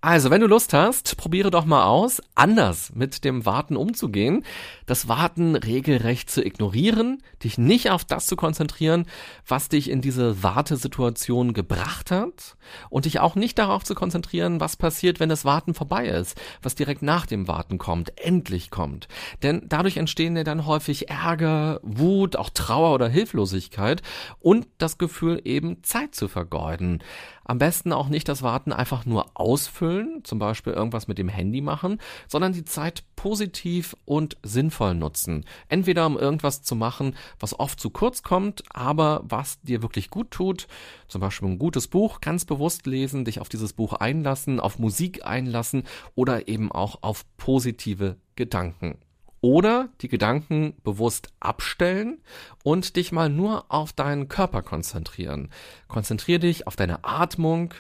Also, 0.03 0.31
wenn 0.31 0.41
du 0.41 0.47
Lust 0.47 0.73
hast, 0.73 1.19
probiere 1.19 1.51
doch 1.51 1.67
mal 1.67 1.85
aus, 1.85 2.23
anders 2.35 2.91
mit 2.95 3.23
dem 3.23 3.45
Warten 3.45 3.77
umzugehen, 3.77 4.47
das 4.87 5.09
Warten 5.09 5.57
regelrecht 5.57 6.31
zu 6.31 6.43
ignorieren, 6.43 7.23
dich 7.45 7.59
nicht 7.59 7.91
auf 7.91 8.07
das 8.07 8.25
zu 8.25 8.35
konzentrieren, 8.35 9.05
was 9.47 9.69
dich 9.69 9.91
in 9.91 10.01
diese 10.01 10.43
Wartesituation 10.43 11.53
gebracht 11.53 12.11
hat 12.11 12.57
und 12.89 13.05
dich 13.05 13.21
auch 13.21 13.35
nicht 13.35 13.59
darauf 13.59 13.85
zu 13.85 13.95
konzentrieren, 13.95 14.59
was 14.59 14.79
passiert, 14.79 15.21
wenn 15.21 15.29
das 15.29 15.45
Warten 15.45 15.75
vorbei 15.75 16.07
ist, 16.07 16.41
was 16.63 16.75
direkt 16.75 17.03
nach 17.03 17.27
dem 17.27 17.47
Warten 17.47 17.77
kommt, 17.77 18.19
endlich 18.19 18.71
kommt. 18.71 19.07
Denn 19.43 19.67
dadurch 19.69 19.99
entstehen 19.99 20.35
ja 20.35 20.45
dann 20.45 20.65
häufig 20.65 21.11
Ärger, 21.11 21.79
Wut, 21.83 22.37
auch 22.37 22.49
Trauer 22.49 22.95
oder 22.95 23.09
Hilflosigkeit 23.09 24.01
und 24.39 24.67
das 24.79 24.97
Gefühl 24.97 25.43
eben 25.45 25.83
Zeit 25.83 26.15
zu 26.15 26.27
vergeuden. 26.27 27.03
Am 27.51 27.59
besten 27.59 27.93
auch 27.93 28.09
nicht 28.09 28.29
das 28.29 28.43
Warten 28.45 28.73
einfach 28.73 29.07
nur 29.07 29.27
ausfüllen, 29.35 30.23
zum 30.23 30.39
Beispiel 30.39 30.73
irgendwas 30.73 31.09
mit 31.09 31.19
dem 31.19 31.29
Handy 31.29 31.61
machen, 31.61 31.99
sondern 32.29 32.53
die 32.53 32.65
Zeit 32.65 33.03
positiv 33.17 33.97
und 34.05 34.37
sinnvoll 34.45 34.95
nutzen. 34.95 35.45
Entweder 35.69 36.07
um 36.07 36.17
irgendwas 36.17 36.63
zu 36.63 36.77
machen, 36.77 37.17
was 37.41 37.59
oft 37.59 37.81
zu 37.81 37.91
kurz 37.91 38.23
kommt, 38.23 38.63
aber 38.71 39.25
was 39.25 39.61
dir 39.63 39.83
wirklich 39.83 40.11
gut 40.11 40.31
tut, 40.31 40.69
zum 41.09 41.21
Beispiel 41.21 41.49
ein 41.49 41.59
gutes 41.59 41.89
Buch 41.89 42.21
ganz 42.21 42.45
bewusst 42.45 42.87
lesen, 42.87 43.25
dich 43.25 43.41
auf 43.41 43.49
dieses 43.49 43.73
Buch 43.73 43.95
einlassen, 43.95 44.61
auf 44.61 44.79
Musik 44.79 45.27
einlassen 45.27 45.83
oder 46.15 46.47
eben 46.47 46.71
auch 46.71 47.03
auf 47.03 47.25
positive 47.37 48.17
Gedanken. 48.37 48.97
Oder 49.41 49.89
die 50.03 50.09
Gedanken 50.09 50.75
bewusst 50.83 51.33
abstellen 51.41 52.21
und 52.63 52.97
dich 52.97 53.11
mal 53.11 53.31
nur 53.31 53.65
auf 53.69 53.93
deinen 53.93 54.29
Körper 54.29 54.63
konzentrieren. 54.63 55.51
Konzentriere 55.89 56.41
dich 56.41 56.67
auf 56.67 56.77
deine 56.77 57.05
Atmung, 57.05 57.73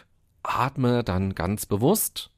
atme 0.43 1.05
dann 1.05 1.35
ganz 1.35 1.67
bewusst 1.67 2.31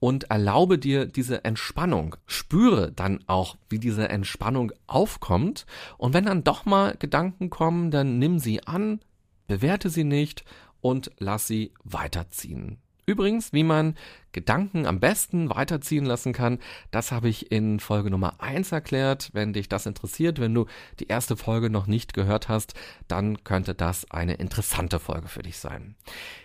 und 0.00 0.24
erlaube 0.24 0.78
dir 0.78 1.06
diese 1.06 1.44
Entspannung. 1.44 2.16
Spüre 2.26 2.92
dann 2.92 3.24
auch, 3.26 3.56
wie 3.68 3.78
diese 3.78 4.08
Entspannung 4.08 4.72
aufkommt. 4.86 5.66
Und 5.96 6.12
wenn 6.12 6.26
dann 6.26 6.44
doch 6.44 6.64
mal 6.66 6.96
Gedanken 6.98 7.50
kommen, 7.50 7.90
dann 7.90 8.18
nimm 8.18 8.38
sie 8.38 8.66
an, 8.66 9.00
bewerte 9.46 9.88
sie 9.88 10.04
nicht 10.04 10.44
und 10.80 11.10
lass 11.18 11.46
sie 11.46 11.72
weiterziehen. 11.84 12.78
Übrigens, 13.06 13.52
wie 13.52 13.64
man 13.64 13.94
Gedanken 14.32 14.86
am 14.86 14.98
besten 15.00 15.48
weiterziehen 15.48 16.04
lassen 16.04 16.32
kann, 16.32 16.58
das 16.90 17.12
habe 17.12 17.28
ich 17.28 17.52
in 17.52 17.80
Folge 17.80 18.10
Nummer 18.10 18.40
eins 18.40 18.72
erklärt. 18.72 19.30
Wenn 19.32 19.52
dich 19.52 19.68
das 19.68 19.86
interessiert, 19.86 20.40
wenn 20.40 20.54
du 20.54 20.66
die 21.00 21.06
erste 21.06 21.36
Folge 21.36 21.70
noch 21.70 21.86
nicht 21.86 22.14
gehört 22.14 22.48
hast, 22.48 22.74
dann 23.08 23.44
könnte 23.44 23.74
das 23.74 24.10
eine 24.10 24.34
interessante 24.34 24.98
Folge 24.98 25.28
für 25.28 25.42
dich 25.42 25.58
sein. 25.58 25.94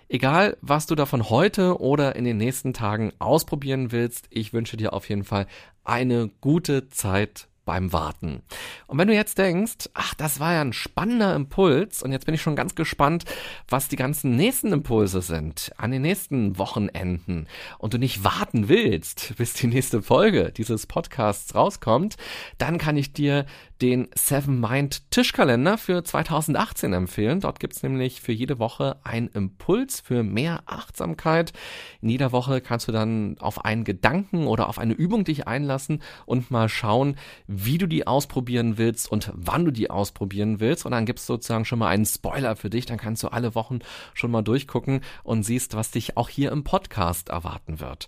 Egal, 0.08 0.58
was 0.62 0.86
du 0.86 0.95
davon 0.95 1.30
heute 1.30 1.80
oder 1.82 2.15
in 2.15 2.26
den 2.26 2.38
nächsten 2.38 2.74
Tagen 2.74 3.12
ausprobieren 3.19 3.91
willst, 3.91 4.28
ich 4.30 4.54
wünsche 4.54 4.78
dir 4.78 4.93
auf 4.93 5.10
jeden 5.10 5.24
Fall 5.24 5.48
eine 5.84 6.30
gute 6.41 6.89
Zeit 6.89 7.48
beim 7.69 7.93
Warten. 7.93 8.41
Und 8.88 8.97
wenn 8.97 9.10
du 9.10 9.13
jetzt 9.13 9.38
denkst, 9.38 9.89
ach, 9.93 10.15
das 10.15 10.39
war 10.39 10.53
ja 10.53 10.62
ein 10.62 10.73
spannender 10.73 11.36
Impuls 11.36 12.01
und 12.01 12.12
jetzt 12.12 12.25
bin 12.25 12.34
ich 12.34 12.41
schon 12.41 12.55
ganz 12.55 12.73
gespannt, 12.73 13.25
was 13.67 13.88
die 13.88 13.95
ganzen 13.95 14.36
nächsten 14.36 14.73
Impulse 14.73 15.21
sind 15.21 15.71
an 15.77 15.91
den 15.91 16.01
nächsten 16.01 16.58
Wochenenden 16.58 17.45
und 17.77 17.93
du 17.93 17.99
nicht 17.99 18.23
warten 18.23 18.69
willst, 18.69 19.36
bis 19.38 19.53
die 19.53 19.67
nächste 19.67 20.01
Folge 20.01 20.51
dieses 20.51 20.88
Podcasts 20.88 21.53
rauskommt, 21.53 22.15
dann 22.58 22.79
kann 22.79 22.97
ich 22.97 23.13
dir 23.13 23.45
den 23.82 24.10
Seven 24.13 24.60
Mind 24.60 25.10
Tischkalender 25.10 25.78
für 25.78 26.04
2018 26.04 26.92
empfehlen. 26.92 27.39
Dort 27.39 27.60
gibt's 27.60 27.82
nämlich 27.82 28.22
für 28.22 28.34
jede 28.34 28.60
Woche 28.60 28.98
einen 29.04 29.30
Impuls 29.30 30.02
für 30.02 30.24
mehr 30.24 30.63
Achtsamkeit. 30.65 31.54
In 32.02 32.10
jeder 32.10 32.32
Woche 32.32 32.60
kannst 32.60 32.88
du 32.88 32.92
dann 32.92 33.38
auf 33.39 33.63
einen 33.63 33.86
Gedanken 33.86 34.48
oder 34.48 34.68
auf 34.68 34.80
eine 34.80 34.94
Übung 34.94 35.24
dich 35.24 35.48
einlassen 35.48 36.02
und 36.26 36.52
mal 36.52 36.68
schauen, 36.68 37.15
wie 37.48 37.78
du 37.78 37.88
die 37.88 38.06
ausprobieren 38.06 38.78
willst 38.78 39.10
und 39.10 39.32
wann 39.34 39.63
du 39.63 39.72
die 39.72 39.89
ausprobieren 39.89 40.60
willst. 40.60 40.86
Und 40.86 40.92
dann 40.92 41.06
gibt's 41.06 41.26
sozusagen 41.26 41.65
schon 41.65 41.80
mal 41.80 41.88
einen 41.88 42.06
Spoiler 42.06 42.58
für 42.58 42.70
dich. 42.70 42.86
Dann 42.86 42.98
kannst 42.98 43.24
du 43.24 43.30
alle 43.30 43.56
Wochen 43.56 43.80
schon 44.13 44.32
mal 44.32 44.42
durchgucken 44.42 45.02
und 45.24 45.44
siehst, 45.44 45.76
was 45.76 45.92
dich 45.92 46.18
auch 46.18 46.28
hier 46.28 46.52
im 46.52 46.65
Podcast 46.65 47.30
erwarten 47.30 47.80
wird. 47.80 48.08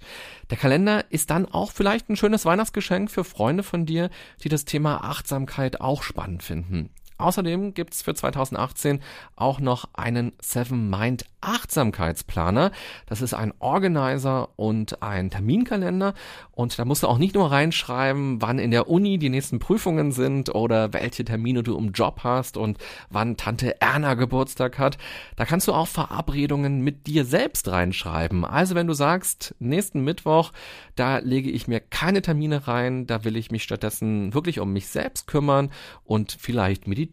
Der 0.50 0.58
Kalender 0.58 1.06
ist 1.12 1.30
dann 1.30 1.46
auch 1.46 1.72
vielleicht 1.72 2.10
ein 2.10 2.18
schönes 2.18 2.44
Weihnachtsgeschenk 2.44 3.10
für 3.10 3.24
Freunde 3.24 3.64
von 3.64 3.86
dir, 3.86 4.10
die 4.44 4.50
das 4.50 4.66
Thema 4.66 5.06
Achtsamkeit 5.06 5.61
Achtsamkeit 5.62 5.82
auch 5.82 6.04
spannend 6.04 6.44
finden. 6.44 6.90
Außerdem 7.22 7.74
gibt's 7.74 8.02
für 8.02 8.14
2018 8.14 9.00
auch 9.36 9.60
noch 9.60 9.90
einen 9.94 10.34
Seven 10.42 10.90
Mind 10.90 11.26
Achtsamkeitsplaner. 11.42 12.72
Das 13.08 13.22
ist 13.22 13.34
ein 13.34 13.54
Organizer 13.60 14.50
und 14.56 15.02
ein 15.02 15.32
Terminkalender. 15.32 16.14
Und 16.52 16.78
da 16.78 16.86
musst 16.86 17.04
du 17.04 17.08
auch 17.08 17.18
nicht 17.18 17.34
nur 17.34 17.52
reinschreiben, 17.52 18.42
wann 18.42 18.60
in 18.60 18.72
der 18.72 18.88
Uni 18.88 19.18
die 19.18 19.30
nächsten 19.30 19.58
Prüfungen 19.58 20.12
sind 20.12 20.54
oder 20.54 20.94
welche 20.94 21.26
Termine 21.26 21.64
du 21.64 21.78
im 21.78 21.92
Job 21.92 22.22
hast 22.24 22.58
und 22.58 22.78
wann 23.10 23.38
Tante 23.38 23.82
Erna 23.82 24.14
Geburtstag 24.14 24.78
hat. 24.78 25.00
Da 25.36 25.46
kannst 25.46 25.68
du 25.68 25.74
auch 25.74 25.88
Verabredungen 25.88 26.82
mit 26.82 27.08
dir 27.08 27.26
selbst 27.26 27.68
reinschreiben. 27.68 28.46
Also 28.46 28.76
wenn 28.76 28.88
du 28.88 28.94
sagst, 28.94 29.56
nächsten 29.58 30.04
Mittwoch, 30.04 30.52
da 30.96 31.18
lege 31.18 31.50
ich 31.50 31.68
mir 31.68 31.80
keine 31.80 32.22
Termine 32.22 32.68
rein, 32.68 33.08
da 33.08 33.24
will 33.24 33.36
ich 33.36 33.50
mich 33.50 33.64
stattdessen 33.64 34.34
wirklich 34.36 34.60
um 34.60 34.72
mich 34.72 34.88
selbst 34.88 35.26
kümmern 35.26 35.72
und 36.04 36.38
vielleicht 36.40 36.88
meditieren, 36.88 37.11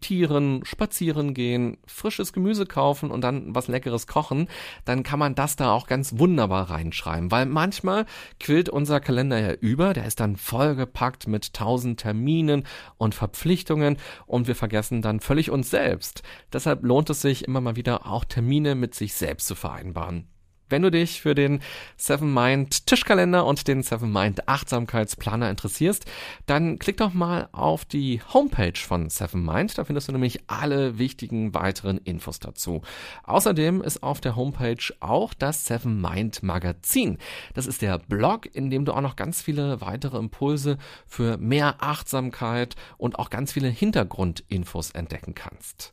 spazieren 0.63 1.33
gehen, 1.33 1.77
frisches 1.87 2.31
Gemüse 2.31 2.65
kaufen 2.65 3.11
und 3.11 3.21
dann 3.21 3.55
was 3.55 3.67
Leckeres 3.67 4.07
kochen 4.07 4.19
kochen, 4.19 4.47
dann 4.85 5.03
kann 5.03 5.19
man 5.19 5.35
das 5.35 5.55
da 5.55 5.71
auch 5.71 5.87
ganz 5.87 6.17
wunderbar 6.17 6.69
reinschreiben, 6.69 7.31
weil 7.31 7.45
manchmal 7.45 8.05
quillt 8.39 8.69
unser 8.69 8.99
Kalender 8.99 9.39
ja 9.39 9.53
über, 9.53 9.93
der 9.93 10.05
ist 10.05 10.19
dann 10.19 10.35
vollgepackt 10.35 11.27
mit 11.27 11.53
tausend 11.53 11.99
Terminen 11.99 12.65
und 12.97 13.15
Verpflichtungen 13.15 13.97
und 14.25 14.47
wir 14.47 14.55
vergessen 14.55 15.01
dann 15.01 15.19
völlig 15.19 15.51
uns 15.51 15.69
selbst. 15.69 16.21
Deshalb 16.53 16.83
lohnt 16.83 17.09
es 17.09 17.21
sich 17.21 17.45
immer 17.45 17.61
mal 17.61 17.75
wieder 17.75 18.05
auch 18.05 18.25
Termine 18.25 18.75
mit 18.75 18.93
sich 18.93 19.13
selbst 19.13 19.47
zu 19.47 19.55
vereinbaren. 19.55 20.27
Wenn 20.69 20.83
du 20.83 20.91
dich 20.91 21.21
für 21.21 21.35
den 21.35 21.61
Seven 21.97 22.33
Mind 22.33 22.85
Tischkalender 22.85 23.45
und 23.45 23.67
den 23.67 23.83
Seven 23.83 24.11
Mind 24.11 24.47
Achtsamkeitsplaner 24.47 25.49
interessierst, 25.49 26.05
dann 26.45 26.79
klick 26.79 26.97
doch 26.97 27.13
mal 27.13 27.49
auf 27.51 27.85
die 27.85 28.21
Homepage 28.33 28.77
von 28.77 29.09
Seven 29.09 29.43
Mind. 29.43 29.77
Da 29.77 29.83
findest 29.83 30.07
du 30.07 30.11
nämlich 30.11 30.41
alle 30.47 30.99
wichtigen 30.99 31.53
weiteren 31.53 31.97
Infos 31.97 32.39
dazu. 32.39 32.81
Außerdem 33.23 33.81
ist 33.81 34.03
auf 34.03 34.21
der 34.21 34.35
Homepage 34.35 34.93
auch 34.99 35.33
das 35.33 35.65
Seven 35.65 35.99
Mind 35.99 36.43
Magazin. 36.43 37.17
Das 37.53 37.65
ist 37.65 37.81
der 37.81 37.97
Blog, 37.97 38.47
in 38.53 38.69
dem 38.69 38.85
du 38.85 38.93
auch 38.93 39.01
noch 39.01 39.15
ganz 39.15 39.41
viele 39.41 39.81
weitere 39.81 40.17
Impulse 40.17 40.77
für 41.07 41.37
mehr 41.37 41.77
Achtsamkeit 41.79 42.75
und 42.97 43.17
auch 43.17 43.29
ganz 43.29 43.53
viele 43.53 43.69
Hintergrundinfos 43.69 44.91
entdecken 44.91 45.33
kannst. 45.33 45.91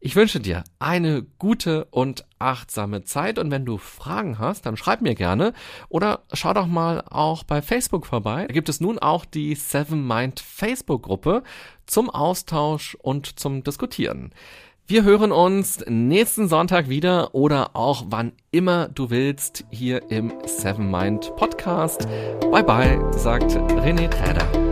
Ich 0.00 0.14
wünsche 0.14 0.40
dir 0.40 0.64
eine 0.78 1.22
gute 1.38 1.86
und 1.86 2.24
achtsame 2.38 3.02
Zeit 3.02 3.38
und 3.38 3.50
wenn 3.50 3.64
du 3.64 3.78
Fragen 4.18 4.38
hast, 4.40 4.66
dann 4.66 4.76
schreib 4.76 5.00
mir 5.00 5.14
gerne 5.14 5.52
oder 5.88 6.24
schau 6.32 6.52
doch 6.52 6.66
mal 6.66 7.04
auch 7.08 7.44
bei 7.44 7.62
Facebook 7.62 8.04
vorbei. 8.04 8.46
Da 8.48 8.52
gibt 8.52 8.68
es 8.68 8.80
nun 8.80 8.98
auch 8.98 9.24
die 9.24 9.54
Seven 9.54 10.04
Mind 10.06 10.40
Facebook 10.40 11.04
Gruppe 11.04 11.44
zum 11.86 12.10
Austausch 12.10 12.96
und 13.00 13.38
zum 13.38 13.62
Diskutieren. 13.62 14.32
Wir 14.88 15.04
hören 15.04 15.30
uns 15.30 15.84
nächsten 15.86 16.48
Sonntag 16.48 16.88
wieder 16.88 17.32
oder 17.32 17.76
auch 17.76 18.06
wann 18.08 18.32
immer 18.50 18.88
du 18.88 19.10
willst 19.10 19.64
hier 19.70 20.10
im 20.10 20.32
Seven 20.46 20.90
Mind 20.90 21.30
Podcast. 21.36 22.08
Bye 22.50 22.64
bye, 22.64 23.12
sagt 23.12 23.52
René 23.52 24.08
Träder. 24.08 24.67